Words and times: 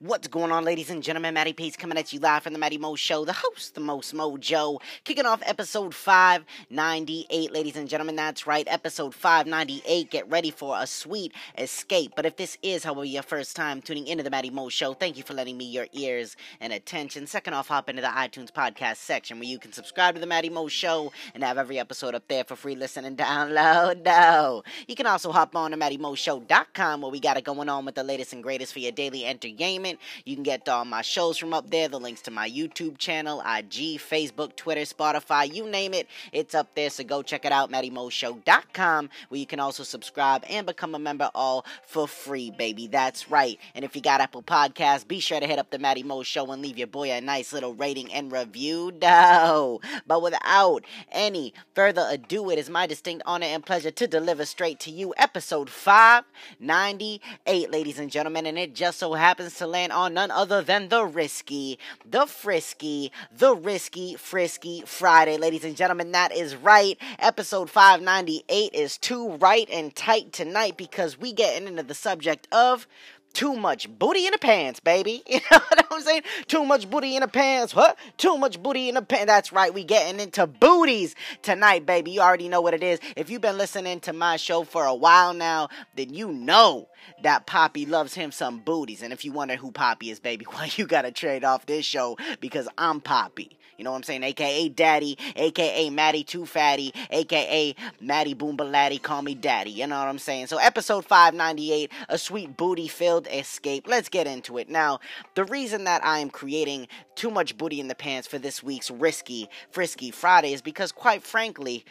What's 0.00 0.28
going 0.28 0.52
on, 0.52 0.64
ladies 0.64 0.90
and 0.90 1.02
gentlemen? 1.02 1.34
Matty 1.34 1.52
Pace 1.52 1.76
coming 1.76 1.98
at 1.98 2.12
you 2.12 2.20
live 2.20 2.44
from 2.44 2.52
the 2.52 2.58
Matty 2.60 2.78
Mo 2.78 2.94
Show, 2.94 3.24
the 3.24 3.32
host, 3.32 3.74
the 3.74 3.80
most 3.80 4.14
mojo, 4.14 4.80
kicking 5.02 5.26
off 5.26 5.42
episode 5.44 5.92
598, 5.92 7.52
ladies 7.52 7.74
and 7.74 7.88
gentlemen. 7.88 8.14
That's 8.14 8.46
right, 8.46 8.64
episode 8.70 9.12
598. 9.12 10.08
Get 10.08 10.30
ready 10.30 10.52
for 10.52 10.76
a 10.78 10.86
sweet 10.86 11.32
escape. 11.58 12.12
But 12.14 12.26
if 12.26 12.36
this 12.36 12.56
is, 12.62 12.84
however, 12.84 13.06
your 13.06 13.24
first 13.24 13.56
time 13.56 13.82
tuning 13.82 14.06
into 14.06 14.22
the 14.22 14.30
Matty 14.30 14.50
Mo 14.50 14.68
Show, 14.68 14.94
thank 14.94 15.16
you 15.16 15.24
for 15.24 15.34
letting 15.34 15.56
me 15.56 15.64
your 15.64 15.88
ears 15.92 16.36
and 16.60 16.72
attention. 16.72 17.26
Second 17.26 17.54
off, 17.54 17.66
hop 17.66 17.90
into 17.90 18.00
the 18.00 18.06
iTunes 18.06 18.52
podcast 18.52 18.98
section 18.98 19.40
where 19.40 19.48
you 19.48 19.58
can 19.58 19.72
subscribe 19.72 20.14
to 20.14 20.20
the 20.20 20.28
Matty 20.28 20.48
Mo 20.48 20.68
Show 20.68 21.10
and 21.34 21.42
have 21.42 21.58
every 21.58 21.80
episode 21.80 22.14
up 22.14 22.28
there 22.28 22.44
for 22.44 22.54
free 22.54 22.76
listen 22.76 23.04
and 23.04 23.18
download. 23.18 24.04
No. 24.04 24.62
You 24.86 24.94
can 24.94 25.06
also 25.06 25.32
hop 25.32 25.56
on 25.56 25.72
to 25.72 25.76
MattyMoShow.com 25.76 27.00
where 27.00 27.10
we 27.10 27.18
got 27.18 27.36
it 27.36 27.42
going 27.42 27.68
on 27.68 27.84
with 27.84 27.96
the 27.96 28.04
latest 28.04 28.32
and 28.32 28.44
greatest 28.44 28.72
for 28.72 28.78
your 28.78 28.92
daily 28.92 29.26
entertainment. 29.26 29.87
You 30.24 30.34
can 30.34 30.42
get 30.42 30.68
all 30.68 30.84
my 30.84 31.02
shows 31.02 31.38
from 31.38 31.54
up 31.54 31.70
there, 31.70 31.88
the 31.88 32.00
links 32.00 32.22
to 32.22 32.30
my 32.30 32.48
YouTube 32.48 32.98
channel, 32.98 33.40
IG, 33.40 33.98
Facebook, 33.98 34.56
Twitter, 34.56 34.82
Spotify, 34.82 35.52
you 35.52 35.66
name 35.66 35.94
it, 35.94 36.08
it's 36.32 36.54
up 36.54 36.74
there. 36.74 36.90
So 36.90 37.04
go 37.04 37.22
check 37.22 37.44
it 37.44 37.52
out, 37.52 37.70
MattyMoShow.com, 37.70 39.10
where 39.28 39.38
you 39.38 39.46
can 39.46 39.60
also 39.60 39.82
subscribe 39.82 40.44
and 40.48 40.66
become 40.66 40.94
a 40.94 40.98
member 40.98 41.30
all 41.34 41.64
for 41.86 42.08
free, 42.08 42.50
baby. 42.50 42.86
That's 42.86 43.30
right. 43.30 43.58
And 43.74 43.84
if 43.84 43.94
you 43.94 44.02
got 44.02 44.20
Apple 44.20 44.42
Podcasts, 44.42 45.06
be 45.06 45.20
sure 45.20 45.40
to 45.40 45.46
hit 45.46 45.58
up 45.58 45.70
the 45.70 45.78
Matty 45.78 46.02
Mo 46.02 46.22
Show 46.22 46.50
and 46.50 46.60
leave 46.60 46.78
your 46.78 46.86
boy 46.86 47.10
a 47.10 47.20
nice 47.20 47.52
little 47.52 47.74
rating 47.74 48.12
and 48.12 48.32
review. 48.32 48.92
No. 49.00 49.80
But 50.06 50.22
without 50.22 50.84
any 51.12 51.54
further 51.74 52.06
ado, 52.10 52.50
it 52.50 52.58
is 52.58 52.68
my 52.68 52.86
distinct 52.86 53.22
honor 53.26 53.46
and 53.46 53.64
pleasure 53.64 53.90
to 53.90 54.06
deliver 54.06 54.44
straight 54.44 54.80
to 54.80 54.90
you 54.90 55.14
episode 55.16 55.70
598, 55.70 57.70
ladies 57.70 57.98
and 57.98 58.10
gentlemen. 58.10 58.46
And 58.46 58.58
it 58.58 58.74
just 58.74 58.98
so 58.98 59.14
happens 59.14 59.54
to 59.56 59.66
land 59.66 59.77
on 59.86 60.14
none 60.14 60.30
other 60.30 60.60
than 60.60 60.88
the 60.88 61.04
risky, 61.04 61.78
the 62.04 62.26
frisky, 62.26 63.12
the 63.30 63.54
risky, 63.54 64.16
frisky 64.16 64.82
Friday, 64.84 65.36
ladies 65.38 65.64
and 65.64 65.76
gentlemen. 65.76 66.12
That 66.12 66.32
is 66.32 66.56
right. 66.56 66.98
Episode 67.18 67.70
598 67.70 68.74
is 68.74 68.98
too 68.98 69.30
right 69.36 69.68
and 69.70 69.94
tight 69.94 70.32
tonight 70.32 70.76
because 70.76 71.18
we 71.18 71.32
getting 71.32 71.68
into 71.68 71.82
the 71.84 71.94
subject 71.94 72.48
of 72.52 72.86
too 73.32 73.54
much 73.56 73.88
booty 73.98 74.26
in 74.26 74.32
the 74.32 74.38
pants, 74.38 74.80
baby. 74.80 75.22
You 75.38 75.40
know 75.50 75.58
what 75.68 75.86
I'm 75.90 76.00
saying? 76.02 76.22
Too 76.46 76.64
much 76.64 76.90
booty 76.90 77.14
in 77.14 77.20
the 77.20 77.28
pants. 77.28 77.74
What? 77.74 77.96
Too 78.16 78.36
much 78.36 78.60
booty 78.62 78.88
in 78.88 78.96
the 78.96 79.02
pants. 79.02 79.26
That's 79.26 79.52
right. 79.52 79.72
We 79.72 79.84
getting 79.84 80.20
into 80.20 80.46
booties 80.46 81.14
tonight, 81.42 81.86
baby. 81.86 82.10
You 82.10 82.20
already 82.20 82.48
know 82.48 82.60
what 82.60 82.74
it 82.74 82.82
is. 82.82 82.98
If 83.16 83.30
you've 83.30 83.40
been 83.40 83.58
listening 83.58 84.00
to 84.00 84.12
my 84.12 84.36
show 84.36 84.64
for 84.64 84.84
a 84.84 84.94
while 84.94 85.34
now, 85.34 85.68
then 85.96 86.12
you 86.12 86.32
know 86.32 86.88
that 87.22 87.46
Poppy 87.46 87.86
loves 87.86 88.14
him 88.14 88.32
some 88.32 88.58
booties. 88.60 89.02
And 89.02 89.12
if 89.12 89.24
you 89.24 89.32
wonder 89.32 89.56
who 89.56 89.70
Poppy 89.70 90.10
is, 90.10 90.20
baby, 90.20 90.46
well, 90.52 90.66
you 90.76 90.86
gotta 90.86 91.12
trade 91.12 91.44
off 91.44 91.66
this 91.66 91.84
show 91.86 92.16
because 92.40 92.68
I'm 92.76 93.00
Poppy. 93.00 93.58
You 93.78 93.84
know 93.84 93.92
what 93.92 93.98
I'm 93.98 94.02
saying? 94.02 94.24
AKA 94.24 94.70
Daddy, 94.70 95.16
AKA 95.36 95.90
Maddie 95.90 96.24
Too 96.24 96.44
Fatty, 96.44 96.92
AKA 97.10 97.76
Maddie 98.00 98.34
Boombaladdy, 98.34 99.00
call 99.00 99.22
me 99.22 99.36
Daddy. 99.36 99.70
You 99.70 99.86
know 99.86 100.00
what 100.00 100.08
I'm 100.08 100.18
saying? 100.18 100.48
So, 100.48 100.58
episode 100.58 101.04
598, 101.04 101.92
a 102.08 102.18
sweet 102.18 102.56
booty 102.56 102.88
filled 102.88 103.28
escape. 103.28 103.86
Let's 103.86 104.08
get 104.08 104.26
into 104.26 104.58
it. 104.58 104.68
Now, 104.68 104.98
the 105.36 105.44
reason 105.44 105.84
that 105.84 106.04
I 106.04 106.18
am 106.18 106.28
creating 106.28 106.88
too 107.14 107.30
much 107.30 107.56
booty 107.56 107.78
in 107.78 107.86
the 107.86 107.94
pants 107.94 108.26
for 108.26 108.38
this 108.38 108.64
week's 108.64 108.90
Risky 108.90 109.48
Frisky 109.70 110.10
Friday 110.10 110.52
is 110.52 110.60
because, 110.60 110.90
quite 110.90 111.22
frankly, 111.22 111.84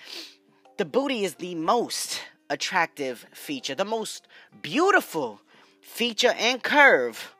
the 0.76 0.84
booty 0.84 1.24
is 1.24 1.36
the 1.36 1.56
most 1.56 2.22
attractive 2.50 3.26
feature, 3.34 3.76
the 3.76 3.86
most 3.86 4.28
beautiful 4.62 5.40
feature 5.80 6.34
and 6.38 6.62
curve 6.62 7.34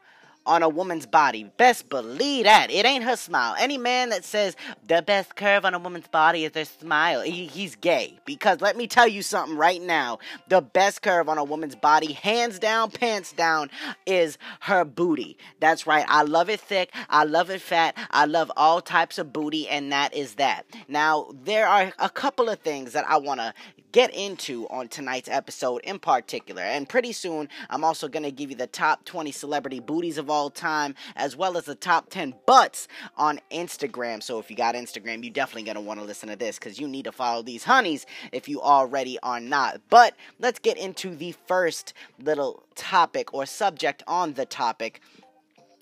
on 0.48 0.64
a 0.64 0.70
woman's 0.70 1.06
body. 1.06 1.52
Best 1.58 1.90
believe 1.90 2.46
that. 2.46 2.72
It 2.72 2.86
ain't 2.86 3.04
her 3.04 3.16
smile. 3.16 3.56
Any 3.60 3.78
man 3.78 4.10
that 4.10 4.24
says 4.24 4.56
the 4.88 5.02
best 5.02 5.36
curve 5.36 5.66
on 5.66 5.74
a 5.74 5.80
woman's 5.80 6.08
body 6.08 6.46
is 6.46 6.54
their 6.54 6.66
smile, 6.66 7.22
he, 7.22 7.46
he's 7.46 7.76
gay. 7.76 8.18
Because 8.26 8.62
let 8.62 8.78
me 8.78 8.88
tell 8.88 9.08
you 9.08 9.22
something 9.22 9.58
right 9.58 9.82
now 9.82 10.20
the 10.48 10.62
best 10.62 11.02
curve 11.02 11.30
on 11.30 11.38
a 11.38 11.44
woman's 11.44 11.76
body, 11.76 12.14
hands 12.14 12.60
down, 12.60 12.90
pants 12.92 13.34
down, 13.34 13.70
is 14.06 14.38
her 14.62 14.86
booty. 14.86 15.38
That's 15.60 15.86
right. 15.86 16.06
I 16.08 16.24
love 16.24 16.50
it 16.50 16.60
thick. 16.60 16.94
I 17.10 17.26
love 17.26 17.50
it 17.50 17.62
fat. 17.62 17.96
I 18.12 18.26
love 18.26 18.52
all 18.56 18.82
types 18.82 19.18
of 19.18 19.34
booty, 19.34 19.68
and 19.68 19.92
that 19.92 20.14
is 20.14 20.36
that. 20.36 20.66
Now, 20.88 21.32
there 21.44 21.68
are 21.68 21.92
a 22.00 22.10
couple 22.10 22.50
of 22.50 22.60
things 22.60 22.94
that 22.94 23.06
I 23.10 23.18
want 23.18 23.40
to 23.42 23.54
get 23.98 24.14
into 24.14 24.68
on 24.68 24.88
tonight's 24.88 25.28
episode 25.28 25.82
in 25.84 25.98
particular. 25.98 26.62
And 26.62 26.88
pretty 26.88 27.12
soon, 27.12 27.50
I'm 27.68 27.84
also 27.84 28.08
going 28.08 28.22
to 28.22 28.32
give 28.32 28.52
you 28.52 28.56
the 28.56 28.68
top 28.68 29.04
20 29.06 29.32
celebrity 29.32 29.80
booties 29.80 30.20
of 30.20 30.30
all 30.30 30.52
time, 30.52 30.94
as 31.16 31.36
well 31.36 31.58
as 31.58 31.64
the 31.64 31.74
top 31.74 32.12
10 32.12 32.36
butts 32.46 32.88
on 33.18 33.40
Instagram. 33.52 34.22
So 34.22 34.38
if 34.38 34.52
you 34.52 34.56
got 34.56 34.76
Instagram, 34.76 35.24
you 35.24 35.32
definitely 35.32 35.64
going 35.64 35.78
to 35.78 35.82
want 35.82 36.00
to 36.00 36.06
listen 36.06 36.30
to 36.30 36.36
this 36.36 36.60
because 36.60 36.80
you 36.80 36.88
need 36.88 37.06
to 37.06 37.12
follow 37.12 37.42
these 37.42 37.64
honeys 37.64 38.06
if 38.32 38.48
you 38.48 38.62
already 38.62 39.18
are 39.24 39.40
not. 39.40 39.82
But 39.90 40.16
let's 40.38 40.60
get 40.60 40.78
into 40.78 41.16
the 41.16 41.34
first 41.48 41.96
little 42.20 42.66
topic 42.76 43.34
or 43.34 43.48
subject 43.48 44.04
on 44.06 44.34
the 44.34 44.46
topic 44.46 45.02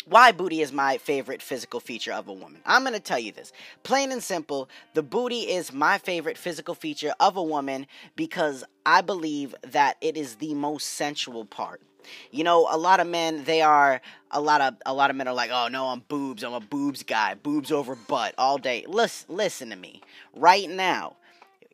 why 0.06 0.32
booty 0.32 0.62
is 0.62 0.72
my 0.72 0.98
favorite 0.98 1.42
physical 1.42 1.80
feature 1.80 2.14
of 2.14 2.28
a 2.28 2.34
woman. 2.34 2.62
I'm 2.66 2.84
going 2.84 2.94
to 2.94 3.00
tell 3.00 3.20
you 3.20 3.32
this. 3.32 3.52
Plain 3.84 4.12
and 4.12 4.24
simple, 4.24 4.70
the 4.94 5.02
booty 5.04 5.42
is 5.52 5.74
my 5.74 5.98
favorite 5.98 6.38
physical 6.38 6.76
feature 6.76 7.14
of 7.20 7.36
a 7.36 7.44
woman 7.44 7.88
because 8.16 8.64
I 8.86 9.02
believe 9.02 9.56
that 9.64 9.98
it 10.02 10.16
is 10.16 10.36
the 10.36 10.54
most 10.54 10.90
sensual 10.90 11.46
part. 11.46 11.82
You 12.30 12.44
know, 12.44 12.68
a 12.70 12.78
lot 12.78 13.00
of 13.00 13.08
men, 13.08 13.46
they 13.46 13.64
are 13.64 14.00
a 14.30 14.40
lot 14.40 14.62
of 14.62 14.76
a 14.86 14.94
lot 14.94 15.10
of 15.10 15.16
men 15.16 15.28
are 15.28 15.34
like, 15.34 15.50
"Oh 15.52 15.70
no, 15.70 15.88
I'm 15.88 16.02
boobs. 16.02 16.44
I'm 16.44 16.54
a 16.54 16.60
boobs 16.60 17.02
guy. 17.02 17.34
Boobs 17.34 17.72
over 17.72 17.96
butt 17.96 18.36
all 18.38 18.60
day." 18.60 18.86
Listen, 18.88 19.36
listen 19.36 19.70
to 19.72 19.76
me. 19.76 20.02
Right 20.36 20.70
now, 20.70 21.16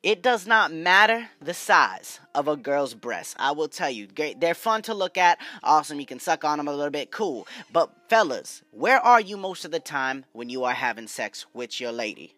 it 0.03 0.23
does 0.23 0.47
not 0.47 0.73
matter 0.73 1.29
the 1.41 1.53
size 1.53 2.19
of 2.33 2.47
a 2.47 2.55
girl's 2.55 2.93
breasts. 2.93 3.35
I 3.37 3.51
will 3.51 3.67
tell 3.67 3.89
you. 3.89 4.07
They're 4.37 4.53
fun 4.53 4.81
to 4.83 4.93
look 4.93 5.17
at. 5.17 5.39
Awesome. 5.63 5.99
You 5.99 6.05
can 6.05 6.19
suck 6.19 6.43
on 6.43 6.57
them 6.57 6.67
a 6.67 6.73
little 6.73 6.89
bit. 6.89 7.11
Cool. 7.11 7.47
But 7.71 7.91
fellas, 8.09 8.63
where 8.71 8.99
are 8.99 9.21
you 9.21 9.37
most 9.37 9.63
of 9.65 9.71
the 9.71 9.79
time 9.79 10.25
when 10.33 10.49
you 10.49 10.63
are 10.63 10.73
having 10.73 11.07
sex 11.07 11.45
with 11.53 11.79
your 11.79 11.91
lady? 11.91 12.33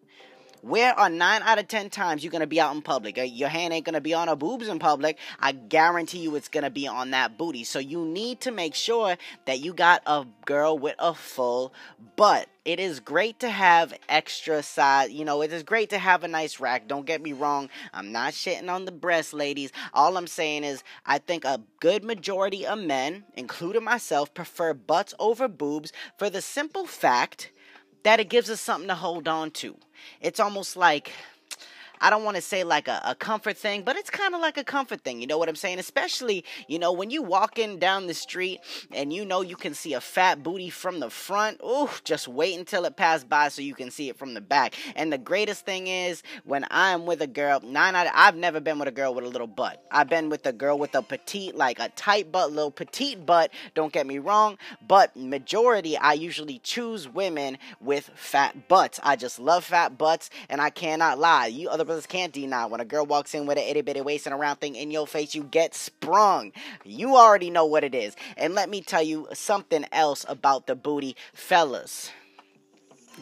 Where 0.63 0.97
are 0.97 1.09
nine 1.09 1.41
out 1.41 1.59
of 1.59 1.67
ten 1.67 1.89
times 1.89 2.23
you're 2.23 2.31
gonna 2.31 2.47
be 2.47 2.61
out 2.61 2.73
in 2.73 2.81
public? 2.81 3.17
Uh, 3.17 3.23
your 3.23 3.49
hand 3.49 3.73
ain't 3.73 3.83
gonna 3.83 3.99
be 3.99 4.13
on 4.13 4.29
her 4.29 4.35
boobs 4.37 4.69
in 4.69 4.79
public. 4.79 5.17
I 5.37 5.51
guarantee 5.51 6.19
you 6.19 6.37
it's 6.37 6.47
gonna 6.47 6.69
be 6.69 6.87
on 6.87 7.11
that 7.11 7.37
booty. 7.37 7.65
So 7.65 7.79
you 7.79 8.05
need 8.05 8.39
to 8.41 8.51
make 8.51 8.73
sure 8.73 9.17
that 9.43 9.59
you 9.59 9.73
got 9.73 10.03
a 10.05 10.25
girl 10.45 10.77
with 10.77 10.95
a 10.99 11.13
full 11.13 11.73
butt. 12.15 12.47
It 12.63 12.79
is 12.79 13.01
great 13.01 13.39
to 13.39 13.49
have 13.49 13.93
extra 14.07 14.63
size. 14.63 15.11
You 15.11 15.25
know, 15.25 15.41
it 15.41 15.51
is 15.51 15.63
great 15.63 15.89
to 15.89 15.97
have 15.97 16.23
a 16.23 16.29
nice 16.29 16.61
rack. 16.61 16.87
Don't 16.87 17.05
get 17.05 17.21
me 17.21 17.33
wrong. 17.33 17.67
I'm 17.93 18.13
not 18.13 18.31
shitting 18.31 18.69
on 18.69 18.85
the 18.85 18.93
breasts, 18.93 19.33
ladies. 19.33 19.73
All 19.93 20.15
I'm 20.15 20.27
saying 20.27 20.63
is, 20.63 20.81
I 21.05 21.17
think 21.17 21.43
a 21.43 21.59
good 21.81 22.05
majority 22.05 22.65
of 22.65 22.79
men, 22.79 23.25
including 23.35 23.83
myself, 23.83 24.33
prefer 24.33 24.73
butts 24.73 25.13
over 25.19 25.49
boobs 25.49 25.91
for 26.17 26.29
the 26.29 26.41
simple 26.41 26.85
fact 26.85 27.51
that 28.03 28.19
it 28.19 28.29
gives 28.29 28.49
us 28.49 28.61
something 28.61 28.87
to 28.87 28.95
hold 28.95 29.27
on 29.27 29.51
to. 29.51 29.75
It's 30.21 30.39
almost 30.39 30.75
like 30.77 31.11
I 32.03 32.09
don't 32.09 32.25
want 32.25 32.35
to 32.35 32.41
say 32.41 32.65
like 32.65 32.89
a, 32.89 33.01
a 33.05 33.15
comfort 33.15 33.57
thing, 33.57 33.83
but 33.83 33.95
it's 33.95 34.09
kind 34.09 34.35
of 34.35 34.41
like 34.41 34.57
a 34.57 34.63
comfort 34.65 35.05
thing. 35.05 35.21
You 35.21 35.27
know 35.27 35.37
what 35.37 35.47
I'm 35.47 35.55
saying? 35.55 35.79
Especially, 35.79 36.43
you 36.67 36.77
know, 36.77 36.91
when 36.91 37.09
you 37.09 37.23
walking 37.23 37.79
down 37.79 38.07
the 38.07 38.13
street 38.13 38.59
and 38.91 39.13
you 39.13 39.23
know 39.23 39.39
you 39.39 39.55
can 39.55 39.73
see 39.73 39.93
a 39.93 40.01
fat 40.01 40.43
booty 40.43 40.69
from 40.69 40.99
the 40.99 41.09
front. 41.09 41.61
Ooh, 41.65 41.89
just 42.03 42.27
wait 42.27 42.59
until 42.59 42.83
it 42.83 42.97
passes 42.97 43.23
by 43.23 43.47
so 43.47 43.61
you 43.61 43.73
can 43.73 43.89
see 43.89 44.09
it 44.09 44.17
from 44.17 44.33
the 44.33 44.41
back. 44.41 44.73
And 44.97 45.13
the 45.13 45.17
greatest 45.17 45.65
thing 45.65 45.87
is 45.87 46.23
when 46.43 46.65
I'm 46.69 47.05
with 47.05 47.21
a 47.21 47.27
girl, 47.27 47.61
nine 47.61 47.95
out 47.95 48.07
of, 48.07 48.11
I've 48.13 48.35
never 48.35 48.59
been 48.59 48.79
with 48.79 48.89
a 48.89 48.91
girl 48.91 49.15
with 49.15 49.23
a 49.23 49.29
little 49.29 49.47
butt. 49.47 49.81
I've 49.89 50.09
been 50.09 50.27
with 50.27 50.45
a 50.45 50.51
girl 50.51 50.77
with 50.77 50.95
a 50.95 51.01
petite, 51.01 51.55
like 51.55 51.79
a 51.79 51.87
tight 51.87 52.33
butt, 52.33 52.51
little 52.51 52.69
petite 52.69 53.25
butt. 53.25 53.49
Don't 53.75 53.93
get 53.93 54.05
me 54.05 54.19
wrong, 54.19 54.57
but 54.85 55.15
majority 55.15 55.95
I 55.95 56.13
usually 56.13 56.59
choose 56.59 57.07
women 57.07 57.57
with 57.79 58.09
fat 58.13 58.67
butts. 58.67 58.99
I 59.03 59.15
just 59.15 59.39
love 59.39 59.63
fat 59.63 59.97
butts, 59.97 60.29
and 60.49 60.59
I 60.59 60.69
cannot 60.69 61.17
lie. 61.17 61.47
You 61.47 61.69
other 61.69 61.92
brothers 61.93 62.07
can't 62.07 62.33
deny 62.33 62.65
when 62.65 62.81
a 62.81 62.85
girl 62.85 63.05
walks 63.05 63.35
in 63.35 63.45
with 63.45 63.55
an 63.55 63.65
itty 63.65 63.81
bitty 63.81 64.01
waist 64.01 64.25
and 64.25 64.33
a 64.33 64.37
round 64.37 64.59
thing 64.59 64.75
in 64.75 64.89
your 64.89 65.05
face, 65.05 65.35
you 65.35 65.43
get 65.43 65.75
sprung. 65.75 66.51
You 66.83 67.15
already 67.15 67.51
know 67.51 67.65
what 67.65 67.83
it 67.83 67.93
is. 67.93 68.15
And 68.35 68.55
let 68.55 68.67
me 68.67 68.81
tell 68.81 69.03
you 69.03 69.27
something 69.33 69.85
else 69.91 70.25
about 70.27 70.65
the 70.65 70.75
booty, 70.75 71.15
fellas. 71.33 72.09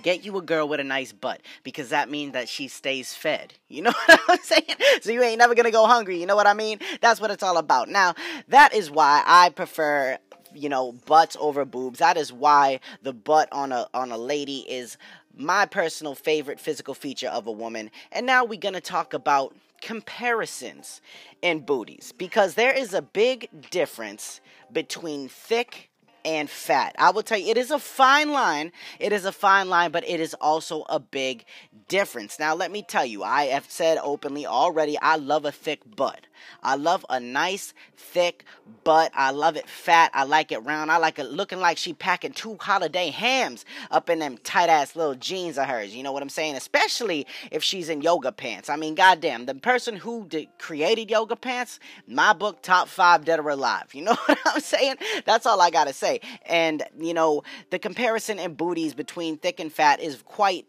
Get 0.03 0.23
you 0.23 0.37
a 0.37 0.41
girl 0.41 0.69
with 0.69 0.79
a 0.79 0.85
nice 0.85 1.11
butt 1.11 1.41
because 1.63 1.89
that 1.89 2.09
means 2.09 2.31
that 2.31 2.47
she 2.47 2.69
stays 2.69 3.13
fed. 3.13 3.55
You 3.67 3.81
know 3.81 3.91
what 4.05 4.21
I'm 4.29 4.37
saying? 4.41 4.77
So 5.01 5.11
you 5.11 5.21
ain't 5.21 5.39
never 5.39 5.53
gonna 5.53 5.69
go 5.69 5.85
hungry. 5.85 6.17
You 6.17 6.25
know 6.25 6.37
what 6.37 6.47
I 6.47 6.53
mean? 6.53 6.79
That's 7.01 7.19
what 7.19 7.29
it's 7.29 7.43
all 7.43 7.57
about. 7.57 7.89
Now, 7.89 8.15
that 8.47 8.73
is 8.73 8.89
why 8.89 9.21
I 9.25 9.49
prefer 9.49 10.17
you 10.53 10.69
know 10.69 10.91
butts 11.05 11.37
over 11.39 11.63
boobs 11.63 11.99
that 11.99 12.17
is 12.17 12.33
why 12.33 12.77
the 13.03 13.13
butt 13.13 13.47
on 13.53 13.71
a 13.71 13.87
on 13.93 14.11
a 14.11 14.17
lady 14.17 14.65
is 14.67 14.97
my 15.35 15.65
personal 15.65 16.15
favorite 16.15 16.59
physical 16.59 16.93
feature 16.93 17.29
of 17.29 17.47
a 17.47 17.51
woman 17.51 17.91
and 18.11 18.25
now 18.25 18.43
we're 18.43 18.59
going 18.59 18.73
to 18.73 18.81
talk 18.81 19.13
about 19.13 19.55
comparisons 19.81 21.01
in 21.41 21.59
booties 21.59 22.13
because 22.17 22.55
there 22.55 22.73
is 22.73 22.93
a 22.93 23.01
big 23.01 23.49
difference 23.71 24.41
between 24.71 25.27
thick 25.27 25.90
and 26.25 26.49
fat. 26.49 26.95
I 26.97 27.11
will 27.11 27.23
tell 27.23 27.37
you, 27.37 27.47
it 27.47 27.57
is 27.57 27.71
a 27.71 27.79
fine 27.79 28.31
line. 28.31 28.71
It 28.99 29.13
is 29.13 29.25
a 29.25 29.31
fine 29.31 29.69
line, 29.69 29.91
but 29.91 30.07
it 30.07 30.19
is 30.19 30.33
also 30.35 30.83
a 30.89 30.99
big 30.99 31.45
difference. 31.87 32.39
Now, 32.39 32.55
let 32.55 32.71
me 32.71 32.83
tell 32.83 33.05
you, 33.05 33.23
I 33.23 33.45
have 33.45 33.69
said 33.69 33.97
openly 34.01 34.45
already, 34.45 34.97
I 34.99 35.17
love 35.17 35.45
a 35.45 35.51
thick 35.51 35.81
butt. 35.95 36.27
I 36.63 36.75
love 36.75 37.05
a 37.09 37.19
nice, 37.19 37.73
thick 37.95 38.45
butt. 38.83 39.11
I 39.13 39.31
love 39.31 39.55
it 39.55 39.67
fat. 39.67 40.11
I 40.13 40.23
like 40.23 40.51
it 40.51 40.59
round. 40.59 40.91
I 40.91 40.97
like 40.97 41.19
it 41.19 41.25
looking 41.25 41.59
like 41.59 41.77
she 41.77 41.93
packing 41.93 42.31
two 42.31 42.57
holiday 42.59 43.09
hams 43.09 43.65
up 43.89 44.09
in 44.09 44.19
them 44.19 44.37
tight 44.37 44.69
ass 44.69 44.95
little 44.95 45.15
jeans 45.15 45.57
of 45.57 45.67
hers. 45.67 45.95
You 45.95 46.03
know 46.03 46.11
what 46.11 46.23
I'm 46.23 46.29
saying? 46.29 46.55
Especially 46.55 47.27
if 47.51 47.63
she's 47.63 47.89
in 47.89 48.01
yoga 48.01 48.31
pants. 48.31 48.69
I 48.69 48.75
mean, 48.75 48.95
goddamn, 48.95 49.45
the 49.45 49.55
person 49.55 49.95
who 49.95 50.25
did, 50.27 50.47
created 50.57 51.09
yoga 51.09 51.35
pants, 51.35 51.79
my 52.07 52.33
book, 52.33 52.61
top 52.61 52.87
five 52.87 53.25
dead 53.25 53.39
or 53.39 53.49
alive. 53.49 53.93
You 53.93 54.03
know 54.03 54.15
what 54.25 54.39
I'm 54.45 54.61
saying? 54.61 54.95
That's 55.25 55.45
all 55.45 55.61
I 55.61 55.69
gotta 55.69 55.93
say. 55.93 56.10
And, 56.45 56.83
you 56.99 57.13
know, 57.13 57.43
the 57.69 57.79
comparison 57.79 58.39
in 58.39 58.55
booties 58.55 58.93
between 58.93 59.37
thick 59.37 59.59
and 59.59 59.71
fat 59.71 59.99
is 59.99 60.21
quite 60.25 60.67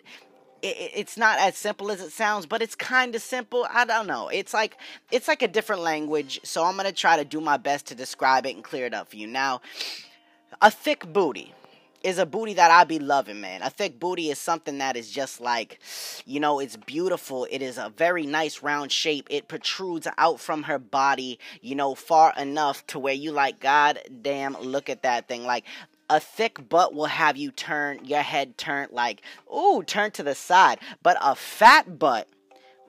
it's 0.65 1.17
not 1.17 1.41
as 1.41 1.57
simple 1.57 1.91
as 1.91 2.01
it 2.01 2.13
sounds, 2.13 2.47
but 2.47 2.63
it's 2.63 2.77
kind 2.77 3.17
of 3.17 3.23
simple. 3.23 3.67
I 3.69 3.85
don't 3.85 4.07
know. 4.07 4.29
It's 4.29 4.55
like 4.55 4.77
it's 5.11 5.27
like 5.27 5.43
a 5.43 5.49
different 5.49 5.83
language, 5.83 6.41
so 6.45 6.65
I'm 6.65 6.77
gonna 6.77 6.93
try 6.93 7.17
to 7.17 7.25
do 7.25 7.41
my 7.41 7.57
best 7.57 7.87
to 7.87 7.97
describe 7.97 8.47
it 8.47 8.55
and 8.55 8.63
clear 8.63 8.87
it 8.87 8.95
up 8.95 9.11
for 9.11 9.17
you. 9.17 9.27
Now, 9.27 9.61
a 10.61 10.71
thick 10.71 11.13
booty 11.13 11.53
is 12.05 12.19
a 12.19 12.27
booty 12.27 12.55
that 12.55 12.71
I 12.71 12.85
be 12.85 12.99
loving, 12.99 13.41
man. 13.41 13.63
A 13.63 13.71
thick 13.71 13.99
booty 13.99 14.31
is 14.31 14.39
something 14.39 14.79
that 14.79 14.97
is 14.97 15.11
just 15.11 15.41
like, 15.41 15.79
you 16.27 16.41
know, 16.41 16.59
it's 16.59 16.77
beautiful. 16.77 17.47
It 17.51 17.63
is 17.63 17.79
a 17.79 17.93
very 17.97 18.27
nice 18.27 18.63
round 18.63 18.93
shape. 18.93 19.27
It 19.31 19.49
protrudes 19.49 20.09
out 20.19 20.41
from 20.41 20.65
her 20.65 20.79
body, 20.79 21.39
you 21.61 21.75
know, 21.75 21.95
far 21.95 22.33
enough 22.37 22.87
to 22.89 22.99
where 22.99 23.15
you 23.15 23.33
like, 23.33 23.61
God 23.61 24.01
damn, 24.23 24.55
look 24.61 24.89
at 24.89 25.03
that 25.03 25.29
thing. 25.29 25.45
Like 25.45 25.65
a 26.11 26.21
thick 26.21 26.69
butt 26.69 26.95
will 26.95 27.07
have 27.07 27.37
you 27.37 27.51
turn 27.51 28.05
your 28.05 28.21
head 28.21 28.59
turn 28.59 28.89
like, 28.91 29.23
ooh, 29.55 29.83
turn 29.83 30.11
to 30.13 30.23
the 30.23 30.35
side. 30.35 30.79
But 31.03 31.17
a 31.21 31.35
fat 31.35 31.99
butt 31.99 32.29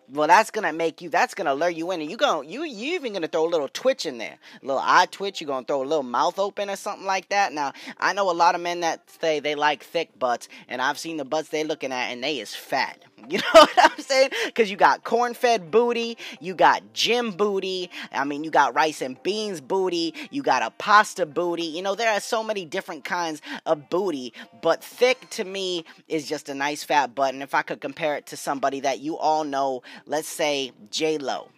well 0.10 0.28
that's 0.28 0.52
gonna 0.52 0.74
make 0.74 1.02
you 1.02 1.10
that's 1.10 1.34
gonna 1.34 1.54
lure 1.54 1.70
you 1.70 1.92
in 1.92 2.02
and 2.02 2.10
you 2.10 2.18
going 2.18 2.50
you 2.50 2.64
you 2.64 2.96
even 2.96 3.14
gonna 3.14 3.28
throw 3.28 3.46
a 3.46 3.50
little 3.50 3.70
twitch 3.70 4.06
in 4.06 4.18
there. 4.18 4.38
A 4.62 4.66
little 4.66 4.82
eye 4.84 5.08
twitch 5.10 5.42
you're 5.42 5.48
gonna 5.48 5.66
throw 5.66 5.82
a 5.82 5.86
little 5.86 6.04
mouth 6.04 6.40
open 6.40 6.70
or 6.70 6.76
something 6.76 7.06
like 7.06 7.30
that. 7.30 7.54
Now 7.54 7.74
i 8.00 8.14
know 8.14 8.30
a 8.30 8.34
lot 8.34 8.56
of 8.56 8.62
men 8.62 8.82
that 8.82 9.10
say 9.10 9.40
they 9.40 9.56
like 9.56 9.84
thick 9.84 10.18
butts 10.20 10.48
and 10.68 10.82
i've 10.82 10.98
seen 10.98 11.18
the 11.18 11.26
butts 11.26 11.50
they 11.50 11.64
looking 11.64 11.92
at 11.92 12.12
and 12.12 12.24
they 12.24 12.40
is 12.40 12.56
fat 12.56 13.04
You 13.30 13.38
know 13.40 13.44
what 13.54 13.72
I'm 13.78 14.04
saying? 14.04 14.30
Because 14.46 14.70
you 14.70 14.78
got 14.78 15.04
corn 15.04 15.34
fed 15.34 15.72
booty, 15.72 16.18
you 16.40 16.54
got 16.54 16.94
gym 16.94 17.32
booty, 17.32 17.90
I 18.12 18.26
mean, 18.26 18.44
you 18.44 18.52
got 18.52 18.76
rice 18.76 19.02
and 19.02 19.22
beans 19.24 19.62
booty, 19.62 20.14
you 20.30 20.44
got 20.44 20.62
a 20.62 20.72
pasta 20.72 21.26
booty. 21.26 21.64
You 21.64 21.82
know, 21.82 21.96
there 21.96 22.12
are 22.12 22.20
so 22.20 22.44
many 22.44 22.66
different 22.66 23.06
kinds 23.06 23.42
of 23.66 23.90
booty, 23.90 24.34
but 24.62 24.84
thick 24.84 25.30
to 25.32 25.46
me 25.46 25.86
is 26.08 26.28
just 26.28 26.50
a 26.50 26.54
nice 26.54 26.84
fat 26.84 27.16
butt. 27.16 27.34
And 27.34 27.42
if 27.42 27.56
I 27.56 27.62
could 27.62 27.82
compare 27.82 28.16
it 28.16 28.26
to 28.28 28.38
somebody 28.38 28.82
that 28.82 29.00
you 29.00 29.18
all 29.18 29.44
know, 29.44 29.82
let's 30.06 30.28
say 30.28 30.74
J 30.92 31.18
Lo. 31.18 31.50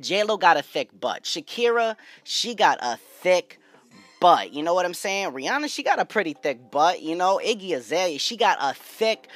J 0.00 0.24
Lo 0.24 0.36
got 0.36 0.56
a 0.56 0.62
thick 0.62 0.98
butt. 0.98 1.22
Shakira, 1.22 1.96
she 2.24 2.54
got 2.54 2.78
a 2.82 2.96
thick 2.96 3.60
butt. 4.20 4.52
You 4.52 4.62
know 4.62 4.74
what 4.74 4.86
I'm 4.86 4.94
saying? 4.94 5.32
Rihanna, 5.32 5.68
she 5.68 5.82
got 5.82 5.98
a 5.98 6.04
pretty 6.04 6.34
thick 6.34 6.70
butt. 6.70 7.02
You 7.02 7.16
know, 7.16 7.40
Iggy 7.44 7.74
Azalea, 7.74 8.18
she 8.18 8.36
got 8.36 8.58
a 8.60 8.74
thick 8.74 9.28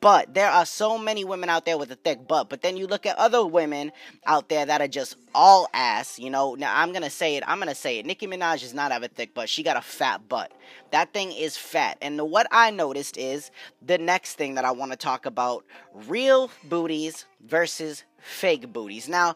but 0.00 0.32
there 0.32 0.50
are 0.50 0.64
so 0.64 0.96
many 0.96 1.24
women 1.24 1.48
out 1.48 1.64
there 1.64 1.76
with 1.76 1.90
a 1.92 1.96
thick 1.96 2.26
butt. 2.26 2.48
But 2.48 2.62
then 2.62 2.76
you 2.76 2.86
look 2.86 3.06
at 3.06 3.18
other 3.18 3.44
women 3.44 3.92
out 4.26 4.48
there 4.48 4.64
that 4.64 4.80
are 4.80 4.88
just 4.88 5.16
all 5.34 5.68
ass. 5.74 6.18
You 6.18 6.30
know, 6.30 6.54
now 6.54 6.72
I'm 6.74 6.92
gonna 6.92 7.10
say 7.10 7.36
it. 7.36 7.44
I'm 7.46 7.58
gonna 7.58 7.74
say 7.74 7.98
it. 7.98 8.06
Nicki 8.06 8.26
Minaj 8.26 8.60
does 8.60 8.74
not 8.74 8.92
have 8.92 9.02
a 9.02 9.08
thick 9.08 9.34
butt. 9.34 9.48
She 9.48 9.62
got 9.62 9.76
a 9.76 9.82
fat 9.82 10.28
butt. 10.28 10.52
That 10.90 11.12
thing 11.12 11.32
is 11.32 11.56
fat. 11.56 11.98
And 12.00 12.20
what 12.20 12.46
I 12.50 12.70
noticed 12.70 13.16
is 13.16 13.50
the 13.84 13.98
next 13.98 14.34
thing 14.34 14.54
that 14.54 14.64
I 14.64 14.70
want 14.70 14.92
to 14.92 14.96
talk 14.96 15.26
about: 15.26 15.64
real 15.92 16.50
booties 16.64 17.26
versus 17.46 18.04
fake 18.18 18.72
booties. 18.72 19.08
Now, 19.08 19.34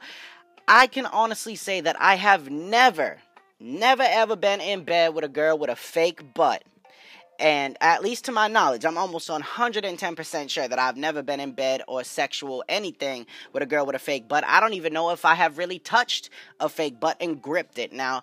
I 0.67 0.87
can 0.87 1.07
honestly 1.07 1.57
say 1.57 1.81
that 1.83 2.01
I 2.01 2.15
have 2.15 2.51
never, 2.51 3.19
never 3.61 4.03
ever 4.03 4.37
been 4.37 4.61
in 4.61 4.85
bed 4.85 5.15
with 5.15 5.25
a 5.25 5.29
girl 5.29 5.59
with 5.59 5.71
a 5.71 5.77
fake 5.77 6.35
butt 6.35 6.65
and 7.39 7.77
at 7.81 8.03
least 8.03 8.25
to 8.27 8.33
my 8.33 8.49
knowledge, 8.49 8.85
I'm 8.85 8.99
almost 8.99 9.29
110% 9.29 10.51
sure 10.51 10.69
that 10.69 10.79
I've 10.79 10.97
never 10.97 11.23
been 11.23 11.41
in 11.41 11.53
bed 11.53 11.83
or 11.89 12.05
sexual 12.05 12.65
anything 12.69 13.27
with 13.53 13.63
a 13.63 13.67
girl 13.67 13.87
with 13.87 13.97
a 13.97 14.01
fake 14.01 14.29
butt. 14.29 14.45
I 14.47 14.61
don't 14.61 14.75
even 14.75 14.93
know 14.93 15.11
if 15.11 15.25
I 15.25 15.35
have 15.35 15.59
really 15.59 15.79
touched 15.79 16.31
a 16.61 16.69
fake 16.69 17.01
butt 17.01 17.17
and 17.21 17.43
gripped 17.43 17.79
it. 17.79 17.93
Now, 17.93 18.23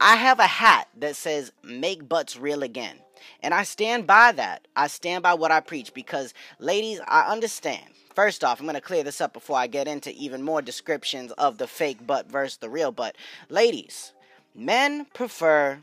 I 0.00 0.16
have 0.16 0.38
a 0.38 0.46
hat 0.46 0.88
that 0.98 1.16
says 1.16 1.52
make 1.62 2.08
butts 2.08 2.38
real 2.38 2.62
again. 2.62 2.98
And 3.42 3.52
I 3.52 3.64
stand 3.64 4.06
by 4.06 4.32
that. 4.32 4.68
I 4.76 4.86
stand 4.86 5.22
by 5.22 5.34
what 5.34 5.50
I 5.50 5.60
preach 5.60 5.92
because, 5.92 6.34
ladies, 6.60 7.00
I 7.08 7.30
understand. 7.32 7.84
First 8.14 8.44
off, 8.44 8.60
I'm 8.60 8.66
going 8.66 8.74
to 8.74 8.80
clear 8.80 9.02
this 9.02 9.20
up 9.20 9.32
before 9.32 9.58
I 9.58 9.66
get 9.66 9.88
into 9.88 10.12
even 10.12 10.42
more 10.42 10.62
descriptions 10.62 11.32
of 11.32 11.58
the 11.58 11.66
fake 11.66 12.06
butt 12.06 12.30
versus 12.30 12.58
the 12.58 12.70
real 12.70 12.92
butt. 12.92 13.16
Ladies, 13.48 14.12
men 14.54 15.06
prefer 15.14 15.80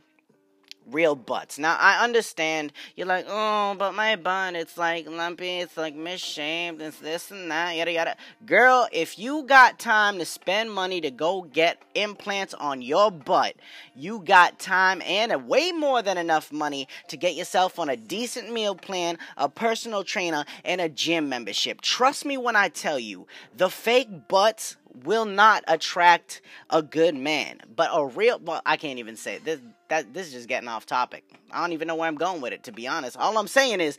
real 0.91 1.15
butts. 1.15 1.57
Now 1.57 1.77
I 1.79 2.03
understand 2.03 2.73
you're 2.95 3.07
like, 3.07 3.25
oh, 3.27 3.75
but 3.77 3.93
my 3.93 4.15
butt 4.15 4.55
it's 4.55 4.77
like 4.77 5.09
lumpy, 5.09 5.59
it's 5.59 5.77
like 5.77 5.95
misshaped, 5.95 6.81
it's 6.81 6.99
this 6.99 7.31
and 7.31 7.49
that, 7.51 7.75
yada 7.75 7.91
yada. 7.91 8.17
Girl, 8.45 8.87
if 8.91 9.17
you 9.17 9.43
got 9.43 9.79
time 9.79 10.19
to 10.19 10.25
spend 10.25 10.71
money 10.71 11.01
to 11.01 11.11
go 11.11 11.43
get 11.43 11.81
implants 11.95 12.53
on 12.53 12.81
your 12.81 13.11
butt, 13.11 13.55
you 13.95 14.19
got 14.19 14.59
time 14.59 15.01
and 15.03 15.31
a 15.31 15.39
way 15.39 15.71
more 15.71 16.01
than 16.01 16.17
enough 16.17 16.51
money 16.51 16.87
to 17.07 17.17
get 17.17 17.35
yourself 17.35 17.79
on 17.79 17.89
a 17.89 17.95
decent 17.95 18.51
meal 18.51 18.75
plan, 18.75 19.17
a 19.37 19.49
personal 19.49 20.03
trainer, 20.03 20.45
and 20.63 20.81
a 20.81 20.89
gym 20.89 21.29
membership. 21.29 21.81
Trust 21.81 22.25
me 22.25 22.37
when 22.37 22.55
I 22.55 22.69
tell 22.69 22.99
you, 22.99 23.27
the 23.55 23.69
fake 23.69 24.27
butts 24.27 24.77
will 25.03 25.25
not 25.25 25.63
attract 25.67 26.41
a 26.69 26.81
good 26.81 27.15
man. 27.15 27.59
But 27.75 27.89
a 27.93 28.05
real 28.05 28.39
well, 28.39 28.61
I 28.65 28.77
can't 28.77 28.99
even 28.99 29.15
say 29.15 29.39
this 29.39 29.59
that 29.89 30.13
this 30.13 30.27
is 30.27 30.33
just 30.33 30.47
getting 30.47 30.67
off 30.67 30.85
topic. 30.85 31.23
I 31.51 31.61
don't 31.61 31.73
even 31.73 31.87
know 31.87 31.95
where 31.95 32.07
I'm 32.07 32.15
going 32.15 32.41
with 32.41 32.53
it 32.53 32.63
to 32.63 32.71
be 32.71 32.87
honest. 32.87 33.17
All 33.17 33.37
I'm 33.37 33.47
saying 33.47 33.81
is 33.81 33.97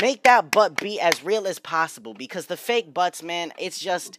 make 0.00 0.22
that 0.24 0.50
butt 0.50 0.80
be 0.80 1.00
as 1.00 1.24
real 1.24 1.46
as 1.46 1.58
possible 1.58 2.14
because 2.14 2.46
the 2.46 2.56
fake 2.56 2.92
butts, 2.92 3.22
man, 3.22 3.52
it's 3.58 3.78
just 3.78 4.18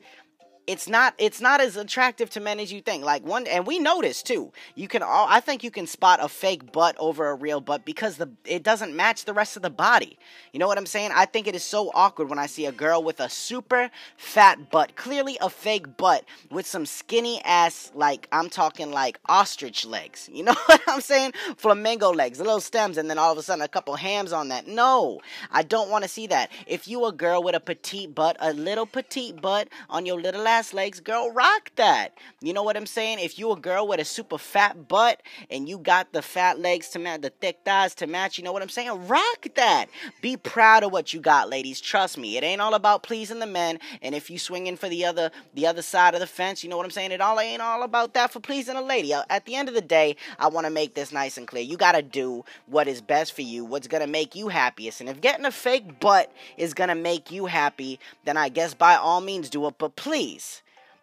it's 0.69 0.87
not 0.87 1.15
it's 1.17 1.41
not 1.41 1.61
as 1.61 1.75
attractive 1.75 2.29
to 2.29 2.39
men 2.39 2.59
as 2.59 2.71
you 2.71 2.79
think. 2.79 3.03
Like 3.03 3.25
one 3.25 3.47
and 3.47 3.65
we 3.65 3.79
notice 3.79 4.21
too. 4.21 4.51
You 4.75 4.87
can 4.87 5.01
all 5.01 5.25
I 5.27 5.39
think 5.39 5.63
you 5.63 5.71
can 5.71 5.87
spot 5.87 6.19
a 6.21 6.29
fake 6.29 6.71
butt 6.71 6.95
over 6.99 7.27
a 7.29 7.33
real 7.33 7.59
butt 7.59 7.85
because 7.85 8.17
the 8.17 8.29
it 8.45 8.61
doesn't 8.61 8.95
match 8.95 9.25
the 9.25 9.33
rest 9.33 9.55
of 9.55 9.63
the 9.63 9.71
body. 9.71 10.19
You 10.53 10.59
know 10.59 10.67
what 10.67 10.77
I'm 10.77 10.85
saying? 10.85 11.09
I 11.15 11.25
think 11.25 11.47
it 11.47 11.55
is 11.55 11.63
so 11.63 11.89
awkward 11.95 12.29
when 12.29 12.37
I 12.37 12.45
see 12.45 12.67
a 12.67 12.71
girl 12.71 13.01
with 13.01 13.19
a 13.19 13.29
super 13.31 13.89
fat 14.15 14.69
butt, 14.69 14.95
clearly 14.95 15.39
a 15.41 15.49
fake 15.49 15.97
butt 15.97 16.23
with 16.51 16.67
some 16.67 16.85
skinny 16.85 17.41
ass 17.43 17.91
like 17.95 18.27
I'm 18.31 18.47
talking 18.47 18.91
like 18.91 19.19
ostrich 19.27 19.87
legs. 19.87 20.29
You 20.31 20.43
know 20.49 20.55
what 20.67 20.81
I'm 20.85 21.01
saying? 21.01 21.33
Flamingo 21.57 22.11
legs, 22.13 22.37
little 22.37 22.61
stems 22.61 22.99
and 22.99 23.09
then 23.09 23.17
all 23.17 23.31
of 23.31 23.39
a 23.39 23.41
sudden 23.41 23.63
a 23.63 23.67
couple 23.67 23.95
hams 23.95 24.31
on 24.31 24.49
that. 24.49 24.67
No. 24.67 25.19
I 25.51 25.63
don't 25.63 25.89
want 25.89 26.03
to 26.03 26.07
see 26.07 26.27
that. 26.27 26.51
If 26.67 26.87
you 26.87 27.05
a 27.05 27.11
girl 27.11 27.41
with 27.41 27.55
a 27.55 27.59
petite 27.59 28.13
butt, 28.13 28.37
a 28.39 28.53
little 28.53 28.85
petite 28.85 29.41
butt 29.41 29.67
on 29.89 30.05
your 30.05 30.21
little 30.21 30.47
ass 30.47 30.58
ass 30.59 30.73
legs, 30.73 30.99
girl, 30.99 31.31
rock 31.31 31.71
that. 31.77 32.17
You 32.41 32.51
know 32.51 32.63
what 32.63 32.75
I'm 32.75 32.85
saying? 32.85 33.19
If 33.19 33.39
you 33.39 33.49
a 33.53 33.55
girl 33.55 33.87
with 33.87 34.01
a 34.01 34.05
super 34.05 34.37
fat 34.37 34.89
butt 34.89 35.21
and 35.49 35.69
you 35.69 35.77
got 35.77 36.11
the 36.11 36.21
fat 36.21 36.59
legs 36.59 36.89
to 36.89 36.99
match, 36.99 37.21
the 37.21 37.29
thick 37.29 37.59
thighs 37.63 37.95
to 37.95 38.07
match, 38.07 38.37
you 38.37 38.43
know 38.43 38.51
what 38.51 38.61
I'm 38.61 38.67
saying? 38.69 39.07
Rock 39.07 39.47
that. 39.55 39.85
Be 40.21 40.35
proud 40.35 40.83
of 40.83 40.91
what 40.91 41.13
you 41.13 41.21
got, 41.21 41.49
ladies. 41.49 41.79
Trust 41.79 42.17
me, 42.17 42.35
it 42.35 42.43
ain't 42.43 42.59
all 42.59 42.73
about 42.73 43.03
pleasing 43.03 43.39
the 43.39 43.45
men. 43.45 43.79
And 44.01 44.13
if 44.13 44.29
you 44.29 44.37
swinging 44.37 44.75
for 44.75 44.89
the 44.89 45.05
other, 45.05 45.31
the 45.53 45.65
other 45.65 45.81
side 45.81 46.13
of 46.13 46.19
the 46.19 46.27
fence, 46.27 46.61
you 46.61 46.69
know 46.69 46.75
what 46.75 46.85
I'm 46.85 46.91
saying? 46.91 47.13
It 47.13 47.21
all 47.21 47.39
ain't 47.39 47.61
all 47.61 47.83
about 47.83 48.13
that 48.15 48.33
for 48.33 48.41
pleasing 48.41 48.75
a 48.75 48.81
lady. 48.81 49.13
Uh, 49.13 49.23
at 49.29 49.45
the 49.45 49.55
end 49.55 49.69
of 49.69 49.75
the 49.75 49.81
day, 49.81 50.17
I 50.39 50.49
want 50.49 50.65
to 50.67 50.71
make 50.71 50.93
this 50.93 51.13
nice 51.13 51.37
and 51.37 51.47
clear. 51.47 51.63
You 51.63 51.77
gotta 51.77 52.01
do 52.01 52.43
what 52.65 52.89
is 52.89 52.99
best 52.99 53.31
for 53.31 53.43
you, 53.43 53.63
what's 53.63 53.87
gonna 53.87 54.07
make 54.07 54.35
you 54.35 54.49
happiest. 54.49 54.99
And 54.99 55.09
if 55.09 55.21
getting 55.21 55.45
a 55.45 55.51
fake 55.51 56.01
butt 56.01 56.33
is 56.57 56.73
gonna 56.73 56.95
make 56.95 57.31
you 57.31 57.45
happy, 57.45 57.97
then 58.25 58.35
I 58.35 58.49
guess 58.49 58.73
by 58.73 58.95
all 58.95 59.21
means 59.21 59.49
do 59.49 59.65
it. 59.67 59.75
But 59.77 59.95
please 59.95 60.48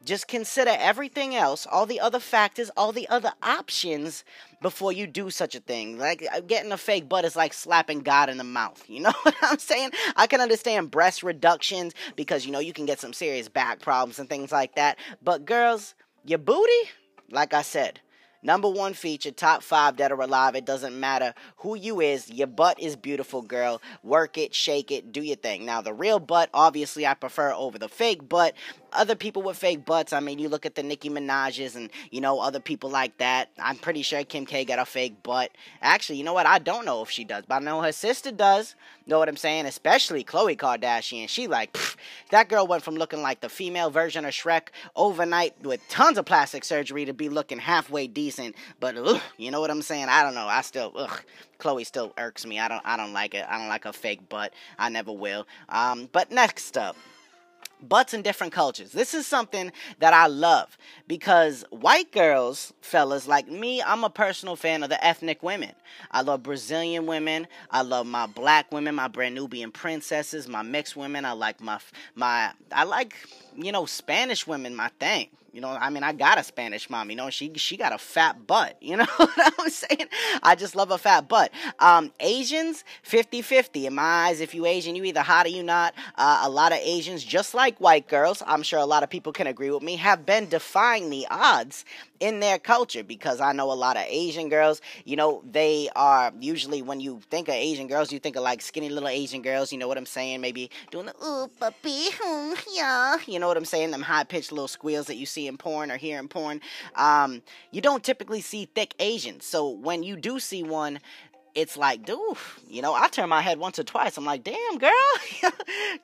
just 0.06 0.28
consider 0.28 0.74
everything 0.78 1.34
else, 1.34 1.66
all 1.66 1.84
the 1.84 2.00
other 2.00 2.20
factors, 2.20 2.70
all 2.76 2.92
the 2.92 3.08
other 3.08 3.32
options 3.42 4.24
before 4.62 4.92
you 4.92 5.06
do 5.06 5.28
such 5.30 5.54
a 5.54 5.60
thing. 5.60 5.98
Like 5.98 6.26
uh, 6.32 6.40
getting 6.40 6.72
a 6.72 6.78
fake 6.78 7.08
butt 7.08 7.24
is 7.24 7.36
like 7.36 7.52
slapping 7.52 8.00
God 8.00 8.30
in 8.30 8.38
the 8.38 8.44
mouth. 8.44 8.82
You 8.88 9.00
know 9.02 9.12
what 9.22 9.34
I'm 9.42 9.58
saying? 9.58 9.90
I 10.16 10.26
can 10.26 10.40
understand 10.40 10.90
breast 10.90 11.22
reductions 11.22 11.92
because 12.14 12.46
you 12.46 12.52
know 12.52 12.60
you 12.60 12.72
can 12.72 12.86
get 12.86 13.00
some 13.00 13.12
serious 13.12 13.48
back 13.48 13.80
problems 13.80 14.18
and 14.18 14.28
things 14.28 14.52
like 14.52 14.76
that. 14.76 14.98
But 15.22 15.44
girls, 15.44 15.94
your 16.24 16.38
booty, 16.38 16.90
like 17.30 17.52
I 17.52 17.62
said, 17.62 18.00
Number 18.46 18.70
one 18.70 18.94
feature, 18.94 19.32
top 19.32 19.64
five 19.64 19.96
dead 19.96 20.12
or 20.12 20.20
alive. 20.20 20.54
It 20.54 20.64
doesn't 20.64 20.98
matter 21.00 21.34
who 21.56 21.74
you 21.74 22.00
is. 22.00 22.30
Your 22.30 22.46
butt 22.46 22.78
is 22.78 22.94
beautiful, 22.94 23.42
girl. 23.42 23.82
Work 24.04 24.38
it, 24.38 24.54
shake 24.54 24.92
it, 24.92 25.10
do 25.10 25.20
your 25.20 25.34
thing. 25.34 25.64
Now, 25.66 25.82
the 25.82 25.92
real 25.92 26.20
butt, 26.20 26.48
obviously, 26.54 27.04
I 27.04 27.14
prefer 27.14 27.52
over 27.52 27.76
the 27.76 27.88
fake 27.88 28.28
butt. 28.28 28.54
Other 28.96 29.14
people 29.14 29.42
with 29.42 29.56
fake 29.56 29.84
butts. 29.84 30.12
I 30.12 30.20
mean, 30.20 30.38
you 30.38 30.48
look 30.48 30.66
at 30.66 30.74
the 30.74 30.82
Nicki 30.82 31.08
Minaj's 31.08 31.76
and 31.76 31.90
you 32.10 32.20
know 32.20 32.40
other 32.40 32.60
people 32.60 32.90
like 32.90 33.16
that. 33.18 33.50
I'm 33.58 33.76
pretty 33.76 34.02
sure 34.02 34.24
Kim 34.24 34.46
K 34.46 34.64
got 34.64 34.78
a 34.78 34.84
fake 34.84 35.22
butt. 35.22 35.50
Actually, 35.82 36.16
you 36.16 36.24
know 36.24 36.32
what? 36.32 36.46
I 36.46 36.58
don't 36.58 36.84
know 36.84 37.02
if 37.02 37.10
she 37.10 37.24
does, 37.24 37.44
but 37.46 37.56
I 37.56 37.58
know 37.58 37.82
her 37.82 37.92
sister 37.92 38.30
does. 38.32 38.74
Know 39.08 39.20
what 39.20 39.28
I'm 39.28 39.36
saying? 39.36 39.66
Especially 39.66 40.24
Khloe 40.24 40.56
Kardashian. 40.56 41.28
She 41.28 41.46
like 41.46 41.72
pff, 41.72 41.96
that 42.30 42.48
girl 42.48 42.66
went 42.66 42.82
from 42.82 42.96
looking 42.96 43.22
like 43.22 43.40
the 43.40 43.48
female 43.48 43.90
version 43.90 44.24
of 44.24 44.32
Shrek 44.32 44.68
overnight 44.96 45.54
with 45.62 45.80
tons 45.88 46.18
of 46.18 46.24
plastic 46.24 46.64
surgery 46.64 47.04
to 47.04 47.12
be 47.12 47.28
looking 47.28 47.58
halfway 47.58 48.08
decent. 48.08 48.56
But 48.80 48.96
ugh, 48.96 49.20
you 49.36 49.50
know 49.50 49.60
what 49.60 49.70
I'm 49.70 49.82
saying? 49.82 50.08
I 50.08 50.22
don't 50.22 50.34
know. 50.34 50.46
I 50.46 50.62
still 50.62 50.92
ugh. 50.96 51.22
Khloe 51.60 51.86
still 51.86 52.12
irks 52.18 52.44
me. 52.44 52.58
I 52.58 52.68
don't 52.68 52.82
I 52.84 52.96
don't 52.96 53.12
like 53.12 53.34
it. 53.34 53.44
I 53.48 53.58
don't 53.58 53.68
like 53.68 53.84
a 53.84 53.92
fake 53.92 54.28
butt. 54.28 54.52
I 54.78 54.88
never 54.88 55.12
will. 55.12 55.46
Um, 55.68 56.08
but 56.12 56.32
next 56.32 56.76
up 56.76 56.96
butts 57.82 58.14
in 58.14 58.22
different 58.22 58.52
cultures. 58.52 58.92
This 58.92 59.14
is 59.14 59.26
something 59.26 59.72
that 59.98 60.14
I 60.14 60.26
love 60.26 60.76
because 61.06 61.64
white 61.70 62.12
girls, 62.12 62.72
fellas 62.80 63.28
like 63.28 63.48
me, 63.48 63.82
I'm 63.82 64.04
a 64.04 64.10
personal 64.10 64.56
fan 64.56 64.82
of 64.82 64.90
the 64.90 65.04
ethnic 65.04 65.42
women. 65.42 65.72
I 66.10 66.22
love 66.22 66.42
Brazilian 66.42 67.06
women. 67.06 67.46
I 67.70 67.82
love 67.82 68.06
my 68.06 68.26
black 68.26 68.72
women, 68.72 68.94
my 68.94 69.08
brand 69.08 69.34
Nubian 69.34 69.70
princesses, 69.70 70.48
my 70.48 70.62
mixed 70.62 70.96
women. 70.96 71.24
I 71.24 71.32
like 71.32 71.60
my 71.60 71.78
my 72.14 72.52
I 72.72 72.84
like 72.84 73.14
you 73.56 73.72
know 73.72 73.86
Spanish 73.86 74.46
women. 74.46 74.74
My 74.74 74.88
thing. 75.00 75.28
You 75.56 75.62
know, 75.62 75.70
I 75.70 75.88
mean, 75.88 76.02
I 76.02 76.12
got 76.12 76.36
a 76.36 76.44
Spanish 76.44 76.90
mom. 76.90 77.08
You 77.08 77.16
know, 77.16 77.30
she 77.30 77.50
she 77.54 77.78
got 77.78 77.94
a 77.94 77.96
fat 77.96 78.46
butt. 78.46 78.76
You 78.86 78.98
know 78.98 79.06
what 79.16 79.54
I'm 79.58 79.70
saying? 79.70 80.06
I 80.42 80.54
just 80.54 80.76
love 80.76 80.90
a 80.90 80.98
fat 80.98 81.28
butt. 81.28 81.50
Um, 81.80 82.12
Asians, 82.20 82.84
50-50 83.04 83.86
in 83.86 83.94
my 83.94 84.02
eyes. 84.02 84.40
If 84.40 84.54
you 84.54 84.64
Asian, 84.64 84.94
you 84.94 85.02
either 85.04 85.22
hot 85.22 85.46
or 85.46 85.48
you 85.48 85.62
not. 85.62 85.92
Uh, 86.14 86.42
a 86.44 86.48
lot 86.48 86.72
of 86.72 86.78
Asians, 86.78 87.24
just 87.24 87.52
like 87.52 87.78
white 87.78 88.06
girls, 88.06 88.42
I'm 88.46 88.62
sure 88.62 88.78
a 88.78 88.86
lot 88.86 89.02
of 89.02 89.10
people 89.10 89.32
can 89.32 89.48
agree 89.48 89.70
with 89.70 89.82
me, 89.82 89.96
have 89.96 90.24
been 90.24 90.48
defying 90.48 91.10
the 91.10 91.26
odds 91.30 91.84
in 92.20 92.40
their 92.40 92.58
culture 92.58 93.02
because 93.02 93.40
I 93.40 93.52
know 93.52 93.70
a 93.70 93.74
lot 93.74 93.96
of 93.96 94.04
Asian 94.08 94.48
girls, 94.48 94.80
you 95.04 95.16
know, 95.16 95.42
they 95.50 95.88
are 95.96 96.32
usually 96.40 96.82
when 96.82 97.00
you 97.00 97.20
think 97.30 97.48
of 97.48 97.54
Asian 97.54 97.88
girls, 97.88 98.12
you 98.12 98.18
think 98.18 98.36
of 98.36 98.42
like 98.42 98.62
skinny 98.62 98.88
little 98.88 99.08
Asian 99.08 99.42
girls, 99.42 99.72
you 99.72 99.78
know 99.78 99.88
what 99.88 99.98
I'm 99.98 100.06
saying? 100.06 100.40
Maybe 100.40 100.70
doing 100.90 101.06
the 101.06 101.14
ooh 101.24 101.48
puppy, 101.58 102.08
yeah, 102.72 103.16
you 103.26 103.38
know 103.38 103.48
what 103.48 103.56
I'm 103.56 103.64
saying? 103.64 103.90
Them 103.90 104.02
high 104.02 104.24
pitched 104.24 104.52
little 104.52 104.68
squeals 104.68 105.06
that 105.06 105.16
you 105.16 105.26
see 105.26 105.45
in 105.46 105.56
porn 105.56 105.90
or 105.90 105.96
hear 105.96 106.18
in 106.18 106.28
porn. 106.28 106.60
Um, 106.94 107.42
you 107.70 107.80
don't 107.80 108.02
typically 108.02 108.40
see 108.40 108.66
thick 108.74 108.94
Asians. 108.98 109.44
So 109.44 109.70
when 109.70 110.02
you 110.02 110.16
do 110.16 110.38
see 110.38 110.62
one, 110.62 111.00
it's 111.56 111.76
like, 111.76 112.04
dude, 112.04 112.36
you 112.68 112.82
know, 112.82 112.92
I 112.92 113.08
turn 113.08 113.30
my 113.30 113.40
head 113.40 113.58
once 113.58 113.78
or 113.78 113.82
twice. 113.82 114.18
I'm 114.18 114.26
like, 114.26 114.44
damn, 114.44 114.78
girl, 114.78 114.90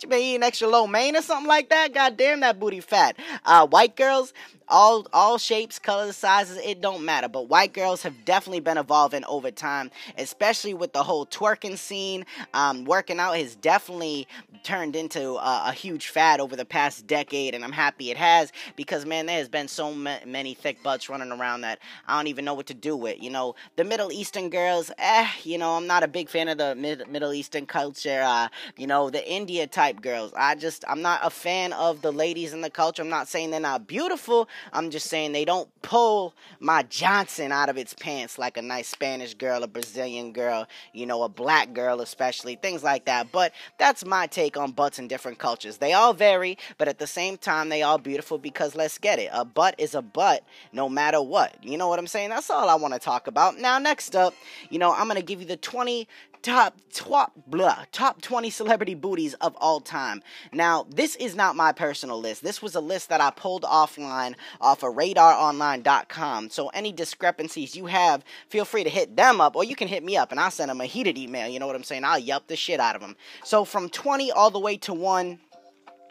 you 0.00 0.08
been 0.08 0.18
eating 0.18 0.42
extra 0.42 0.66
lo 0.66 0.86
mein 0.86 1.14
or 1.14 1.20
something 1.20 1.46
like 1.46 1.68
that? 1.68 1.92
God 1.92 2.16
damn, 2.16 2.40
that 2.40 2.58
booty 2.58 2.80
fat. 2.80 3.18
Uh, 3.44 3.66
white 3.66 3.94
girls, 3.94 4.32
all 4.72 5.06
all 5.12 5.36
shapes, 5.38 5.78
colors, 5.78 6.16
sizes, 6.16 6.56
it 6.56 6.80
don't 6.80 7.04
matter. 7.04 7.28
But 7.28 7.48
white 7.48 7.74
girls 7.74 8.02
have 8.02 8.24
definitely 8.24 8.60
been 8.60 8.78
evolving 8.78 9.24
over 9.26 9.50
time, 9.50 9.90
especially 10.16 10.72
with 10.72 10.94
the 10.94 11.02
whole 11.02 11.26
twerking 11.26 11.76
scene. 11.76 12.24
Um, 12.54 12.84
working 12.84 13.20
out 13.20 13.36
has 13.36 13.54
definitely 13.54 14.26
turned 14.64 14.96
into 14.96 15.32
a, 15.34 15.64
a, 15.66 15.72
huge 15.72 16.08
fad 16.08 16.40
over 16.40 16.56
the 16.56 16.64
past 16.64 17.06
decade, 17.06 17.54
and 17.54 17.64
I'm 17.64 17.72
happy 17.72 18.10
it 18.10 18.16
has 18.16 18.52
because 18.76 19.04
man, 19.04 19.26
there 19.26 19.38
has 19.38 19.48
been 19.48 19.68
so 19.68 19.92
ma- 19.92 20.18
many 20.24 20.54
thick 20.54 20.82
butts 20.82 21.08
running 21.08 21.32
around 21.32 21.62
that 21.62 21.78
I 22.06 22.16
don't 22.16 22.28
even 22.28 22.44
know 22.44 22.54
what 22.54 22.66
to 22.66 22.74
do 22.74 22.96
with. 22.96 23.22
You 23.22 23.30
know, 23.30 23.54
the 23.76 23.84
Middle 23.84 24.10
Eastern 24.10 24.48
girls, 24.48 24.90
eh? 24.98 25.28
You 25.42 25.58
know, 25.58 25.72
I'm 25.72 25.86
not 25.86 26.02
a 26.02 26.08
big 26.08 26.30
fan 26.30 26.48
of 26.48 26.56
the 26.56 26.74
Mid- 26.74 27.08
Middle 27.08 27.34
Eastern 27.34 27.66
culture. 27.66 28.22
Uh, 28.24 28.48
you 28.78 28.86
know, 28.86 29.10
the 29.10 29.30
India 29.30 29.66
type 29.66 30.00
girls. 30.00 30.32
I 30.34 30.54
just 30.54 30.84
I'm 30.88 31.02
not 31.02 31.20
a 31.22 31.30
fan 31.30 31.74
of 31.74 32.00
the 32.00 32.12
ladies 32.12 32.54
in 32.54 32.62
the 32.62 32.70
culture. 32.70 33.02
I'm 33.02 33.10
not 33.10 33.28
saying 33.28 33.50
they're 33.50 33.60
not 33.60 33.86
beautiful. 33.86 34.48
I'm 34.72 34.90
just 34.90 35.08
saying 35.08 35.32
they 35.32 35.44
don't 35.44 35.68
pull 35.82 36.34
my 36.60 36.82
Johnson 36.84 37.52
out 37.52 37.68
of 37.68 37.76
its 37.76 37.94
pants 37.94 38.38
like 38.38 38.56
a 38.56 38.62
nice 38.62 38.88
Spanish 38.88 39.34
girl, 39.34 39.62
a 39.62 39.66
Brazilian 39.66 40.32
girl, 40.32 40.66
you 40.92 41.06
know, 41.06 41.22
a 41.22 41.28
black 41.28 41.72
girl, 41.72 42.00
especially, 42.00 42.56
things 42.56 42.82
like 42.82 43.06
that. 43.06 43.32
But 43.32 43.52
that's 43.78 44.04
my 44.04 44.26
take 44.26 44.56
on 44.56 44.72
butts 44.72 44.98
in 44.98 45.08
different 45.08 45.38
cultures. 45.38 45.78
They 45.78 45.92
all 45.92 46.12
vary, 46.12 46.58
but 46.78 46.88
at 46.88 46.98
the 46.98 47.06
same 47.06 47.36
time, 47.36 47.68
they 47.68 47.82
all 47.82 47.98
beautiful 47.98 48.38
because 48.38 48.74
let's 48.74 48.98
get 48.98 49.18
it. 49.18 49.30
A 49.32 49.44
butt 49.44 49.74
is 49.78 49.94
a 49.94 50.02
butt 50.02 50.44
no 50.72 50.88
matter 50.88 51.22
what. 51.22 51.56
You 51.62 51.78
know 51.78 51.88
what 51.88 51.98
I'm 51.98 52.06
saying? 52.06 52.30
That's 52.30 52.50
all 52.50 52.68
I 52.68 52.74
want 52.74 52.94
to 52.94 53.00
talk 53.00 53.26
about. 53.26 53.58
Now, 53.58 53.78
next 53.78 54.16
up, 54.16 54.34
you 54.70 54.78
know, 54.78 54.92
I'm 54.92 55.06
going 55.06 55.16
to 55.16 55.22
give 55.22 55.40
you 55.40 55.46
the 55.46 55.56
20 55.56 56.08
top 56.42 56.76
top 56.92 57.32
blah, 57.46 57.84
top 57.92 58.20
20 58.20 58.50
celebrity 58.50 58.94
booties 58.94 59.34
of 59.34 59.56
all 59.56 59.80
time. 59.80 60.22
Now, 60.52 60.86
this 60.90 61.16
is 61.16 61.34
not 61.34 61.56
my 61.56 61.72
personal 61.72 62.20
list. 62.20 62.42
This 62.42 62.60
was 62.60 62.74
a 62.74 62.80
list 62.80 63.08
that 63.08 63.20
I 63.20 63.30
pulled 63.30 63.62
offline 63.62 64.34
off 64.60 64.82
of 64.82 64.94
radaronline.com. 64.94 66.50
So 66.50 66.68
any 66.68 66.92
discrepancies 66.92 67.76
you 67.76 67.86
have, 67.86 68.24
feel 68.48 68.64
free 68.64 68.84
to 68.84 68.90
hit 68.90 69.16
them 69.16 69.40
up 69.40 69.56
or 69.56 69.64
you 69.64 69.76
can 69.76 69.88
hit 69.88 70.04
me 70.04 70.16
up 70.16 70.30
and 70.30 70.40
I'll 70.40 70.50
send 70.50 70.70
them 70.70 70.80
a 70.80 70.86
heated 70.86 71.16
email. 71.16 71.48
You 71.48 71.58
know 71.58 71.66
what 71.66 71.76
I'm 71.76 71.84
saying? 71.84 72.04
I'll 72.04 72.18
yelp 72.18 72.46
the 72.48 72.56
shit 72.56 72.80
out 72.80 72.94
of 72.94 73.00
them. 73.00 73.16
So 73.44 73.64
from 73.64 73.88
20 73.88 74.32
all 74.32 74.50
the 74.50 74.60
way 74.60 74.76
to 74.78 74.92
1 74.92 75.38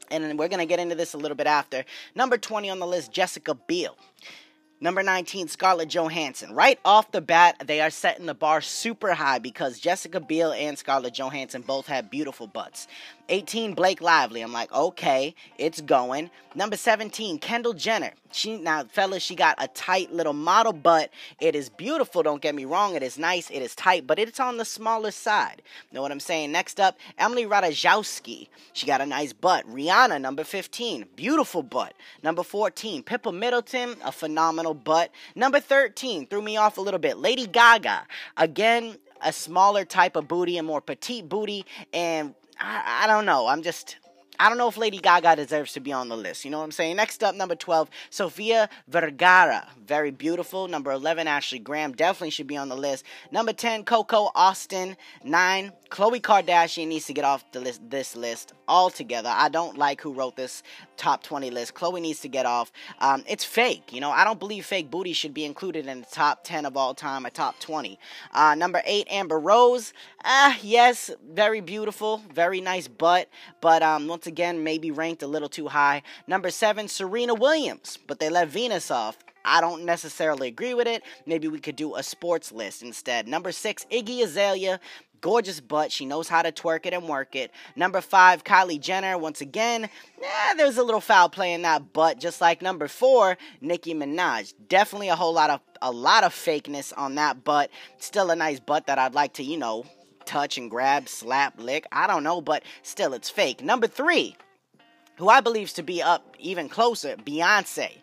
and 0.10 0.38
we're 0.38 0.50
going 0.50 0.60
to 0.60 0.66
get 0.66 0.80
into 0.80 0.96
this 0.96 1.14
a 1.14 1.18
little 1.18 1.38
bit 1.38 1.48
after. 1.48 1.86
Number 2.16 2.38
20 2.38 2.70
on 2.70 2.80
the 2.80 2.88
list, 2.88 3.12
Jessica 3.12 3.56
Biel. 3.56 3.98
Number 4.84 5.04
19, 5.04 5.48
Scarlett 5.48 5.90
Johansson. 5.90 6.56
Right 6.56 6.80
off 6.84 7.12
the 7.12 7.22
bat, 7.22 7.62
they 7.68 7.82
are 7.82 7.92
setting 7.92 8.26
the 8.26 8.34
bar 8.34 8.62
super 8.62 9.14
high 9.14 9.38
because 9.38 9.80
Jessica 9.80 10.20
Biel 10.20 10.54
and 10.54 10.76
Scarlett 10.76 11.14
Johansson 11.14 11.62
both 11.62 11.86
have 11.86 12.10
beautiful 12.10 12.48
butts. 12.48 12.88
18, 13.32 13.74
Blake 13.74 14.02
Lively. 14.02 14.42
I'm 14.42 14.52
like, 14.52 14.72
okay, 14.74 15.34
it's 15.58 15.80
going. 15.80 16.30
Number 16.54 16.76
17, 16.76 17.40
Kendall 17.40 17.72
Jenner. 17.72 18.12
She 18.34 18.58
now, 18.58 18.84
fellas, 18.84 19.24
she 19.24 19.36
got 19.36 19.56
a 19.58 19.70
tight 19.70 20.12
little 20.12 20.34
model 20.34 20.74
butt. 20.74 21.10
It 21.40 21.56
is 21.56 21.70
beautiful, 21.70 22.24
don't 22.24 22.42
get 22.42 22.54
me 22.54 22.66
wrong. 22.66 22.94
It 22.94 23.04
is 23.04 23.18
nice, 23.18 23.50
it 23.50 23.62
is 23.62 23.74
tight, 23.74 24.06
but 24.06 24.20
it's 24.20 24.40
on 24.40 24.58
the 24.58 24.66
smaller 24.66 25.12
side. 25.12 25.62
Know 25.94 26.02
what 26.02 26.12
I'm 26.12 26.20
saying? 26.20 26.52
Next 26.52 26.80
up, 26.80 26.98
Emily 27.18 27.46
Ratajkowski. 27.46 28.50
She 28.74 28.86
got 28.86 29.00
a 29.00 29.06
nice 29.06 29.32
butt. 29.32 29.66
Rihanna, 29.66 30.20
number 30.20 30.44
15, 30.44 31.06
beautiful 31.16 31.64
butt. 31.64 31.94
Number 32.22 32.44
14, 32.44 33.02
Pippa 33.02 33.32
Middleton, 33.32 33.96
a 34.04 34.12
phenomenal 34.12 34.74
butt. 34.74 35.10
Number 35.36 35.62
13, 35.62 36.28
threw 36.28 36.42
me 36.42 36.58
off 36.58 36.78
a 36.78 36.82
little 36.82 37.00
bit. 37.00 37.18
Lady 37.18 37.48
Gaga, 37.48 38.06
again, 38.36 38.98
a 39.24 39.32
smaller 39.32 39.86
type 39.86 40.16
of 40.16 40.28
booty, 40.28 40.58
a 40.58 40.64
more 40.64 40.82
petite 40.82 41.30
booty, 41.30 41.66
and 41.94 42.34
I, 42.60 43.04
I 43.04 43.08
don't 43.08 43.26
know. 43.26 43.48
I'm 43.48 43.62
just 43.62 43.98
I 44.42 44.50
don't 44.50 44.58
know 44.58 44.68
if 44.68 44.76
Lady 44.76 44.98
Gaga 44.98 45.36
deserves 45.36 45.74
to 45.74 45.80
be 45.80 45.94
on 45.94 46.10
the 46.10 46.18
list. 46.18 46.44
You 46.46 46.50
know 46.50 46.58
what 46.58 46.64
I'm 46.64 46.72
saying? 46.72 46.96
Next 46.96 47.24
up, 47.24 47.36
number 47.36 47.54
12, 47.54 47.92
Sofia 48.10 48.70
Vergara. 48.88 49.68
Very 49.86 50.10
beautiful. 50.10 50.68
Number 50.68 50.92
11, 50.92 51.28
Ashley 51.28 51.60
Graham. 51.60 51.92
Definitely 51.92 52.32
should 52.32 52.48
be 52.48 52.58
on 52.58 52.68
the 52.68 52.76
list. 52.76 53.06
Number 53.32 53.54
10, 53.54 53.84
Coco 53.84 54.32
Austin. 54.34 54.98
9, 55.24 55.72
Khloe 55.92 56.20
Kardashian 56.20 56.88
needs 56.88 57.06
to 57.06 57.14
get 57.14 57.24
off 57.24 57.44
the 57.52 57.60
list, 57.60 57.88
this 57.88 58.16
list 58.16 58.54
altogether. 58.68 59.30
I 59.32 59.50
don't 59.50 59.78
like 59.78 60.02
who 60.02 60.12
wrote 60.12 60.36
this 60.38 60.64
top 60.98 61.22
20 61.22 61.52
list. 61.52 61.76
Khloe 61.76 62.02
needs 62.02 62.22
to 62.22 62.28
get 62.28 62.48
off. 62.48 62.72
Um, 63.00 63.24
it's 63.28 63.46
fake. 63.46 63.94
You 63.94 64.02
know, 64.02 64.10
I 64.10 64.24
don't 64.24 64.40
believe 64.40 64.66
fake 64.66 64.90
booty 64.90 65.14
should 65.14 65.36
be 65.36 65.46
included 65.46 65.86
in 65.86 66.00
the 66.02 66.08
top 66.08 66.44
10 66.46 66.66
of 66.66 66.76
all 66.76 66.96
time, 66.96 67.28
a 67.28 67.30
top 67.30 67.60
20. 67.60 68.00
Uh, 68.34 68.56
number 68.56 68.82
8, 68.86 69.08
Amber 69.12 69.38
Rose. 69.38 69.94
Ah, 70.24 70.58
yes, 70.64 71.12
very 71.32 71.62
beautiful. 71.62 72.24
Very 72.34 72.62
nice 72.62 72.88
butt. 72.88 73.30
But 73.60 73.84
um, 73.84 74.08
once 74.08 74.26
again, 74.26 74.31
maybe 74.64 74.92
ranked 74.92 75.24
a 75.24 75.28
little 75.28 75.50
too 75.50 75.68
high. 75.68 76.04
Number 76.28 76.50
seven, 76.50 76.88
Serena 76.88 77.34
Williams, 77.34 77.98
but 78.08 78.20
they 78.20 78.30
let 78.30 78.48
Venus 78.48 78.92
off. 78.92 79.18
I 79.44 79.62
don't 79.62 79.86
necessarily 79.86 80.48
agree 80.48 80.74
with 80.74 80.88
it. 80.88 81.04
Maybe 81.26 81.48
we 81.48 81.60
could 81.60 81.76
do 81.76 81.96
a 81.96 82.04
sports 82.04 82.52
list 82.52 82.84
instead. 82.84 83.28
Number 83.28 83.52
six, 83.52 83.86
Iggy 83.92 84.24
Azalea. 84.24 84.80
Gorgeous 85.22 85.60
butt. 85.60 85.92
She 85.92 86.06
knows 86.06 86.28
how 86.28 86.42
to 86.42 86.52
twerk 86.52 86.88
it 86.88 86.94
and 86.94 87.08
work 87.08 87.36
it. 87.36 87.52
Number 87.76 88.02
five, 88.02 88.44
Kylie 88.44 88.80
Jenner. 88.82 89.20
Once 89.20 89.40
again, 89.40 89.84
eh, 89.84 90.54
there's 90.56 90.78
a 90.78 90.84
little 90.84 91.00
foul 91.00 91.30
play 91.30 91.54
in 91.54 91.62
that 91.62 91.94
butt, 91.94 92.20
just 92.20 92.42
like 92.42 92.64
number 92.64 92.88
four, 92.88 93.38
Nicki 93.62 93.94
Minaj. 93.94 94.56
Definitely 94.68 95.10
a 95.10 95.16
whole 95.16 95.34
lot 95.34 95.52
of 95.52 95.62
a 95.80 95.92
lot 95.92 96.24
of 96.24 96.34
fakeness 96.34 96.92
on 96.98 97.16
that 97.16 97.44
butt. 97.44 97.70
Still 98.00 98.32
a 98.32 98.36
nice 98.36 98.60
butt 98.60 98.88
that 98.88 98.98
I'd 98.98 99.14
like 99.14 99.34
to, 99.34 99.44
you 99.44 99.58
know, 99.58 99.86
touch 100.26 100.58
and 100.58 100.70
grab, 100.70 101.08
slap, 101.08 101.60
lick. 101.60 101.86
I 101.92 102.08
don't 102.08 102.24
know, 102.24 102.42
but 102.42 102.64
still, 102.84 103.14
it's 103.14 103.30
fake. 103.30 103.64
Number 103.64 103.88
three, 103.88 104.36
who 105.18 105.30
I 105.30 105.42
believe 105.42 105.74
to 105.74 105.84
be 105.84 106.02
up 106.02 106.36
even 106.40 106.70
closer, 106.70 107.16
Beyonce. 107.18 107.98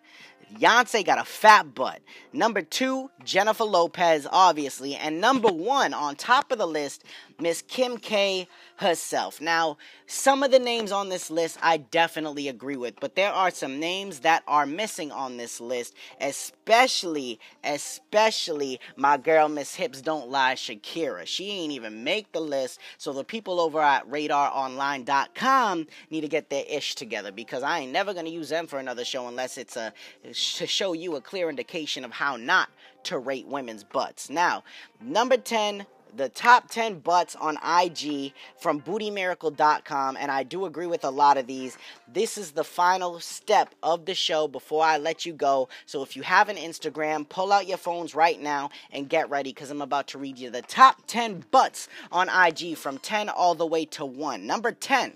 Beyonce 0.54 1.04
got 1.04 1.18
a 1.18 1.24
fat 1.24 1.74
butt. 1.74 2.00
Number 2.32 2.62
two, 2.62 3.10
Jennifer 3.24 3.64
Lopez, 3.64 4.26
obviously. 4.30 4.94
And 4.94 5.20
number 5.20 5.48
one, 5.48 5.92
on 5.92 6.16
top 6.16 6.50
of 6.52 6.58
the 6.58 6.66
list, 6.66 7.04
Miss 7.40 7.62
Kim 7.62 7.98
K 7.98 8.48
herself. 8.78 9.40
Now, 9.40 9.76
some 10.08 10.42
of 10.42 10.50
the 10.50 10.58
names 10.58 10.90
on 10.90 11.08
this 11.08 11.30
list 11.30 11.56
I 11.62 11.76
definitely 11.76 12.48
agree 12.48 12.76
with, 12.76 12.98
but 12.98 13.14
there 13.14 13.32
are 13.32 13.52
some 13.52 13.78
names 13.78 14.20
that 14.20 14.42
are 14.48 14.66
missing 14.66 15.12
on 15.12 15.36
this 15.36 15.60
list, 15.60 15.94
especially, 16.20 17.38
especially 17.62 18.80
my 18.96 19.16
girl 19.18 19.48
Miss 19.48 19.76
Hips 19.76 20.02
Don't 20.02 20.28
Lie, 20.28 20.56
Shakira. 20.56 21.26
She 21.26 21.50
ain't 21.50 21.72
even 21.72 22.02
make 22.02 22.32
the 22.32 22.40
list, 22.40 22.80
so 22.96 23.12
the 23.12 23.22
people 23.22 23.60
over 23.60 23.80
at 23.80 24.08
RadarOnline.com 24.10 25.86
need 26.10 26.22
to 26.22 26.28
get 26.28 26.50
their 26.50 26.64
ish 26.68 26.96
together 26.96 27.30
because 27.30 27.62
I 27.62 27.80
ain't 27.80 27.92
never 27.92 28.12
gonna 28.14 28.30
use 28.30 28.48
them 28.48 28.66
for 28.66 28.80
another 28.80 29.04
show 29.04 29.28
unless 29.28 29.58
it's 29.58 29.76
a 29.76 29.92
to 30.24 30.66
show 30.66 30.92
you 30.92 31.14
a 31.14 31.20
clear 31.20 31.48
indication 31.48 32.04
of 32.04 32.10
how 32.10 32.36
not 32.36 32.68
to 33.04 33.18
rate 33.18 33.46
women's 33.46 33.84
butts. 33.84 34.28
Now, 34.28 34.64
number 35.00 35.36
10, 35.36 35.86
the 36.16 36.28
top 36.28 36.68
10 36.68 37.00
butts 37.00 37.36
on 37.36 37.56
IG 37.56 38.32
from 38.58 38.80
bootymiracle.com, 38.80 40.16
and 40.18 40.30
I 40.30 40.42
do 40.42 40.64
agree 40.64 40.86
with 40.86 41.04
a 41.04 41.10
lot 41.10 41.36
of 41.36 41.46
these. 41.46 41.76
This 42.12 42.38
is 42.38 42.52
the 42.52 42.64
final 42.64 43.20
step 43.20 43.74
of 43.82 44.06
the 44.06 44.14
show 44.14 44.48
before 44.48 44.84
I 44.84 44.98
let 44.98 45.26
you 45.26 45.32
go. 45.32 45.68
So 45.86 46.02
if 46.02 46.16
you 46.16 46.22
have 46.22 46.48
an 46.48 46.56
Instagram, 46.56 47.28
pull 47.28 47.52
out 47.52 47.68
your 47.68 47.78
phones 47.78 48.14
right 48.14 48.40
now 48.40 48.70
and 48.90 49.08
get 49.08 49.30
ready 49.30 49.50
because 49.50 49.70
I'm 49.70 49.82
about 49.82 50.08
to 50.08 50.18
read 50.18 50.38
you 50.38 50.50
the 50.50 50.62
top 50.62 51.06
10 51.06 51.44
butts 51.50 51.88
on 52.10 52.28
IG 52.28 52.76
from 52.76 52.98
10 52.98 53.28
all 53.28 53.54
the 53.54 53.66
way 53.66 53.84
to 53.86 54.04
1. 54.04 54.46
Number 54.46 54.72
10, 54.72 55.14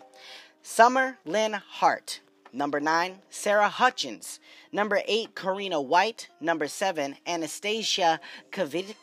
Summer 0.63 1.19
Lynn 1.25 1.55
Hart. 1.55 2.21
Number 2.53 2.81
9, 2.81 3.19
Sarah 3.31 3.69
Hutchins. 3.69 4.39
Number 4.73 5.01
8, 5.07 5.35
Karina 5.35 5.81
White. 5.81 6.29
Number 6.41 6.69
7, 6.69 7.17
Anastasia 7.27 8.21
Kvitko, 8.51 8.97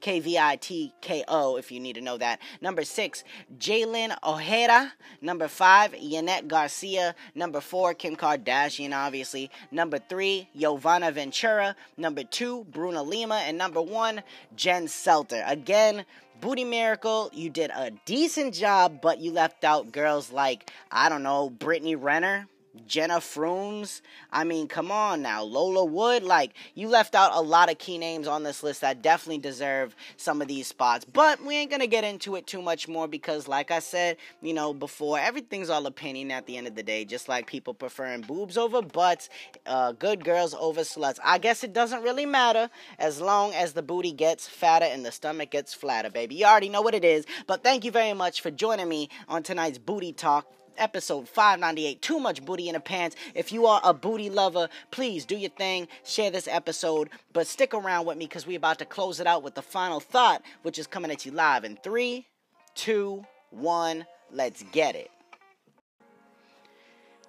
K 0.00 0.20
V 0.20 0.38
I 0.38 0.56
T 0.56 0.92
K 1.00 1.24
O, 1.26 1.56
if 1.56 1.70
you 1.72 1.80
need 1.80 1.94
to 1.94 2.00
know 2.00 2.16
that. 2.18 2.40
Number 2.60 2.82
6, 2.84 3.24
Jailyne 3.58 4.16
Ojeda. 4.24 4.92
Number 5.20 5.48
5, 5.48 5.92
Yanet 5.92 6.48
Garcia. 6.48 7.14
Number 7.34 7.60
4, 7.60 7.94
Kim 7.94 8.16
Kardashian, 8.16 8.92
obviously. 8.92 9.50
Number 9.70 9.98
3, 9.98 10.48
Giovanna 10.56 11.12
Ventura. 11.12 11.76
Number 11.96 12.24
2, 12.24 12.64
Bruna 12.64 13.02
Lima. 13.02 13.36
And 13.36 13.56
number 13.56 13.80
1, 13.80 14.22
Jen 14.56 14.86
Selter. 14.86 15.48
Again, 15.48 16.04
Booty 16.40 16.64
Miracle, 16.64 17.30
you 17.32 17.50
did 17.50 17.70
a 17.70 17.90
decent 18.04 18.54
job, 18.54 19.00
but 19.00 19.18
you 19.18 19.32
left 19.32 19.64
out 19.64 19.92
girls 19.92 20.30
like, 20.30 20.70
I 20.90 21.08
don't 21.08 21.22
know, 21.22 21.50
Brittany 21.50 21.96
Renner. 21.96 22.46
Jenna 22.86 23.20
Frumes. 23.20 24.02
I 24.30 24.44
mean, 24.44 24.68
come 24.68 24.90
on 24.90 25.22
now. 25.22 25.42
Lola 25.42 25.84
Wood. 25.84 26.22
Like, 26.22 26.52
you 26.74 26.88
left 26.88 27.14
out 27.14 27.32
a 27.34 27.40
lot 27.40 27.70
of 27.70 27.78
key 27.78 27.98
names 27.98 28.26
on 28.26 28.42
this 28.42 28.62
list 28.62 28.80
that 28.80 29.02
definitely 29.02 29.38
deserve 29.38 29.94
some 30.16 30.42
of 30.42 30.48
these 30.48 30.66
spots. 30.66 31.04
But 31.04 31.44
we 31.44 31.56
ain't 31.56 31.70
going 31.70 31.80
to 31.80 31.86
get 31.86 32.04
into 32.04 32.36
it 32.36 32.46
too 32.46 32.62
much 32.62 32.88
more 32.88 33.08
because, 33.08 33.48
like 33.48 33.70
I 33.70 33.78
said, 33.78 34.16
you 34.42 34.54
know, 34.54 34.74
before, 34.74 35.18
everything's 35.18 35.70
all 35.70 35.86
opinion 35.86 36.30
at 36.30 36.46
the 36.46 36.56
end 36.56 36.66
of 36.66 36.74
the 36.74 36.82
day. 36.82 37.04
Just 37.04 37.28
like 37.28 37.46
people 37.46 37.74
preferring 37.74 38.22
boobs 38.22 38.56
over 38.56 38.82
butts, 38.82 39.28
uh, 39.66 39.92
good 39.92 40.24
girls 40.24 40.54
over 40.54 40.82
sluts. 40.82 41.18
I 41.24 41.38
guess 41.38 41.64
it 41.64 41.72
doesn't 41.72 42.02
really 42.02 42.26
matter 42.26 42.70
as 42.98 43.20
long 43.20 43.52
as 43.54 43.72
the 43.72 43.82
booty 43.82 44.12
gets 44.12 44.48
fatter 44.48 44.86
and 44.86 45.04
the 45.04 45.12
stomach 45.12 45.50
gets 45.50 45.74
flatter, 45.74 46.10
baby. 46.10 46.34
You 46.34 46.46
already 46.46 46.68
know 46.68 46.82
what 46.82 46.94
it 46.94 47.04
is. 47.04 47.26
But 47.46 47.62
thank 47.62 47.84
you 47.84 47.90
very 47.90 48.12
much 48.12 48.40
for 48.40 48.50
joining 48.50 48.88
me 48.88 49.08
on 49.28 49.42
tonight's 49.42 49.78
Booty 49.78 50.12
Talk 50.12 50.46
episode 50.78 51.28
598 51.28 52.02
Too 52.02 52.20
Much 52.20 52.44
Booty 52.44 52.68
in 52.68 52.74
the 52.74 52.80
Pants. 52.80 53.16
If 53.34 53.52
you 53.52 53.66
are 53.66 53.80
a 53.84 53.94
booty 53.94 54.30
lover, 54.30 54.68
please 54.90 55.24
do 55.24 55.36
your 55.36 55.50
thing, 55.50 55.88
share 56.04 56.30
this 56.30 56.48
episode, 56.48 57.10
but 57.32 57.46
stick 57.46 57.74
around 57.74 58.06
with 58.06 58.16
me 58.16 58.26
because 58.26 58.46
we're 58.46 58.58
about 58.58 58.78
to 58.78 58.84
close 58.84 59.20
it 59.20 59.26
out 59.26 59.42
with 59.42 59.54
the 59.54 59.62
final 59.62 60.00
thought, 60.00 60.42
which 60.62 60.78
is 60.78 60.86
coming 60.86 61.10
at 61.10 61.26
you 61.26 61.32
live 61.32 61.64
in 61.64 61.76
three, 61.76 62.26
two, 62.74 63.24
one. 63.50 64.06
Let's 64.32 64.62
get 64.72 64.96
it. 64.96 65.10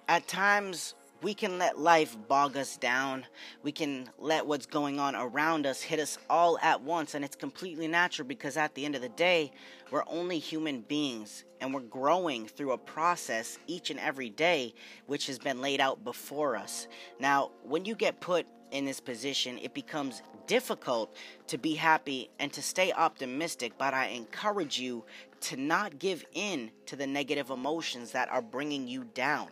At 0.08 0.26
times, 0.26 0.94
we 1.22 1.34
can 1.34 1.58
let 1.58 1.78
life 1.78 2.16
bog 2.28 2.56
us 2.56 2.76
down. 2.76 3.26
We 3.62 3.72
can 3.72 4.08
let 4.18 4.46
what's 4.46 4.66
going 4.66 5.00
on 5.00 5.16
around 5.16 5.66
us 5.66 5.82
hit 5.82 5.98
us 5.98 6.18
all 6.30 6.58
at 6.62 6.82
once, 6.82 7.14
and 7.14 7.24
it's 7.24 7.36
completely 7.36 7.88
natural 7.88 8.28
because 8.28 8.56
at 8.56 8.74
the 8.74 8.84
end 8.84 8.94
of 8.94 9.02
the 9.02 9.08
day, 9.08 9.52
we're 9.90 10.04
only 10.06 10.38
human 10.38 10.82
beings 10.82 11.44
and 11.60 11.74
we're 11.74 11.80
growing 11.80 12.46
through 12.46 12.72
a 12.72 12.78
process 12.78 13.58
each 13.66 13.90
and 13.90 13.98
every 13.98 14.30
day 14.30 14.74
which 15.06 15.26
has 15.26 15.38
been 15.38 15.60
laid 15.60 15.80
out 15.80 16.04
before 16.04 16.56
us. 16.56 16.86
Now, 17.18 17.50
when 17.64 17.84
you 17.84 17.94
get 17.94 18.20
put 18.20 18.46
in 18.70 18.84
this 18.84 19.00
position, 19.00 19.58
it 19.58 19.74
becomes 19.74 20.22
difficult 20.46 21.14
to 21.46 21.58
be 21.58 21.74
happy 21.74 22.30
and 22.38 22.52
to 22.52 22.62
stay 22.62 22.92
optimistic, 22.92 23.72
but 23.78 23.94
I 23.94 24.06
encourage 24.06 24.78
you 24.78 25.04
to 25.42 25.56
not 25.56 25.98
give 25.98 26.24
in 26.34 26.70
to 26.86 26.96
the 26.96 27.06
negative 27.06 27.50
emotions 27.50 28.12
that 28.12 28.30
are 28.30 28.42
bringing 28.42 28.88
you 28.88 29.04
down. 29.14 29.48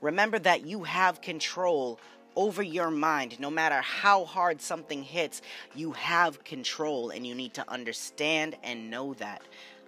Remember 0.00 0.38
that 0.38 0.66
you 0.66 0.84
have 0.84 1.20
control 1.20 1.98
over 2.36 2.62
your 2.62 2.90
mind. 2.90 3.38
No 3.40 3.50
matter 3.50 3.80
how 3.80 4.24
hard 4.24 4.60
something 4.60 5.02
hits, 5.02 5.42
you 5.74 5.92
have 5.92 6.44
control, 6.44 7.10
and 7.10 7.26
you 7.26 7.34
need 7.34 7.54
to 7.54 7.70
understand 7.70 8.56
and 8.62 8.90
know 8.90 9.14
that. 9.14 9.42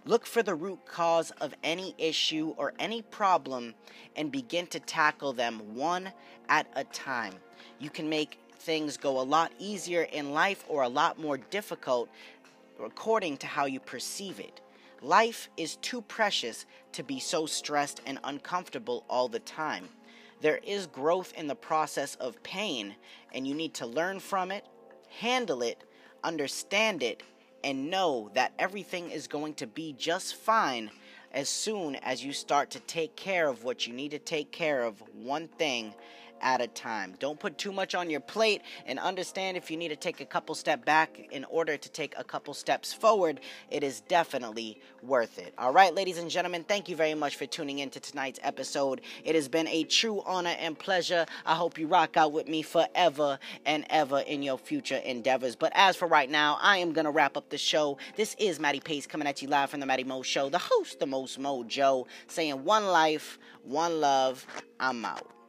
Look 0.07 0.27
for 0.27 0.43
the 0.43 0.55
root 0.55 0.85
cause 0.87 1.31
of 1.41 1.55
any 1.63 1.95
issue 1.99 2.55
or 2.57 2.73
any 2.79 3.03
problem 3.03 3.75
and 4.17 4.33
begin 4.33 4.67
to 4.69 4.81
tackle 4.81 5.33
them 5.33 5.75
one 5.75 6.11
at 6.49 6.67
a 6.75 6.85
time. 6.85 7.35
You 7.79 7.91
can 7.91 8.09
make 8.09 8.39
things 8.59 8.97
go 8.97 9.21
a 9.21 9.23
lot 9.23 9.53
easier 9.59 10.03
in 10.03 10.33
life 10.33 10.65
or 10.69 10.83
a 10.83 10.89
lot 10.89 11.19
more 11.19 11.37
difficult 11.39 12.09
according 12.83 13.37
to 13.39 13.47
how 13.47 13.67
you 13.67 13.79
perceive 13.79 14.41
it. 14.41 14.61
Life 15.03 15.49
is 15.57 15.77
too 15.77 16.03
precious 16.03 16.67
to 16.93 17.03
be 17.03 17.21
so 17.21 17.47
stressed 17.47 18.03
and 18.05 18.19
uncomfortable 18.23 19.05
all 19.09 19.29
the 19.29 19.39
time. 19.39 19.89
There 20.43 20.61
is 20.63 20.87
growth 20.87 21.33
in 21.37 21.47
the 21.47 21.55
process 21.55 22.17
of 22.17 22.43
pain, 22.43 22.95
and 23.33 23.47
you 23.47 23.55
need 23.55 23.75
to 23.75 23.87
learn 23.87 24.21
from 24.21 24.51
it, 24.51 24.65
handle 25.09 25.63
it, 25.63 25.85
understand 26.23 27.03
it, 27.03 27.23
and 27.65 27.91
know 27.91 28.31
that 28.35 28.53
everything 28.59 29.11
is 29.11 29.27
going 29.27 29.55
to 29.55 29.67
be 29.67 29.95
just 29.95 30.35
fine 30.35 30.91
as 31.33 31.49
soon 31.49 31.95
as 31.97 32.25
you 32.25 32.33
start 32.33 32.71
to 32.71 32.81
take 32.81 33.17
care 33.17 33.49
of 33.49 33.65
what 33.65 33.87
you 33.87 33.93
need 33.93 34.11
to 34.11 34.19
take 34.19 34.51
care 34.51 34.83
of, 34.83 35.03
one 35.15 35.49
thing 35.49 35.95
at 36.41 36.61
a 36.61 36.67
time. 36.69 37.15
Don't 37.19 37.39
put 37.39 37.59
too 37.59 37.73
much 37.73 37.95
on 37.95 38.11
your 38.11 38.21
plate 38.21 38.63
and 38.87 38.99
understand 38.99 39.57
if 39.57 39.71
you 39.71 39.77
need 39.77 39.89
to 39.89 39.97
take 39.97 40.21
a 40.21 40.25
couple 40.25 40.55
step 40.55 40.85
back 40.85 41.19
in 41.31 41.45
order 41.45 41.77
to 41.77 41.89
take 41.91 42.15
a 42.17 42.25
couple 42.25 42.55
steps 42.55 42.93
forward, 42.93 43.41
it 43.71 43.83
is 43.83 44.01
definitely 44.03 44.81
worth 45.03 45.39
it. 45.39 45.55
All 45.59 45.73
right, 45.73 45.95
ladies 45.95 46.19
and 46.19 46.31
gentlemen, 46.31 46.65
thank 46.65 46.89
you 46.89 46.97
very 46.97 47.15
much 47.15 47.37
for 47.37 47.47
tuning 47.47 47.79
in 47.79 47.91
to 47.91 48.01
tonight's 48.01 48.41
episode. 48.43 49.01
It 49.25 49.35
has 49.35 49.49
been 49.49 49.69
a 49.69 49.85
true 49.85 50.23
honor 50.27 50.57
and 50.59 50.79
pleasure. 50.79 51.27
I 51.47 51.55
hope 51.55 51.79
you 51.79 51.87
rock 51.87 52.17
out 52.17 52.33
with 52.33 52.49
me 52.49 52.63
forever 52.63 53.39
and 53.67 53.87
ever 53.91 54.21
in 54.21 54.43
your 54.43 54.59
future 54.59 54.97
endeavors. 54.97 55.57
But 55.57 55.73
as 55.75 55.97
for 55.97 56.09
right 56.09 56.31
now, 56.31 56.59
I 56.61 56.79
am 56.79 56.93
going 56.93 57.05
to 57.05 57.11
wrap 57.11 57.37
up 57.37 57.49
the 57.51 57.59
show. 57.59 57.99
This 58.17 58.37
is 58.39 58.61
Matty 58.61 58.81
Pace 58.81 59.07
coming 59.07 59.27
at 59.27 59.43
you 59.43 59.49
live 59.49 59.71
from 59.71 59.81
the 59.81 59.87
Matty 59.87 60.05
Mo 60.05 60.23
Show, 60.23 60.49
the 60.49 60.59
host, 60.59 60.99
the 60.99 61.07
most 61.07 61.39
mojo, 61.39 62.07
saying 62.27 62.65
one 62.65 62.87
life, 62.87 63.39
one 63.63 64.01
love. 64.01 64.47
I'm 64.79 65.05
out. 65.05 65.40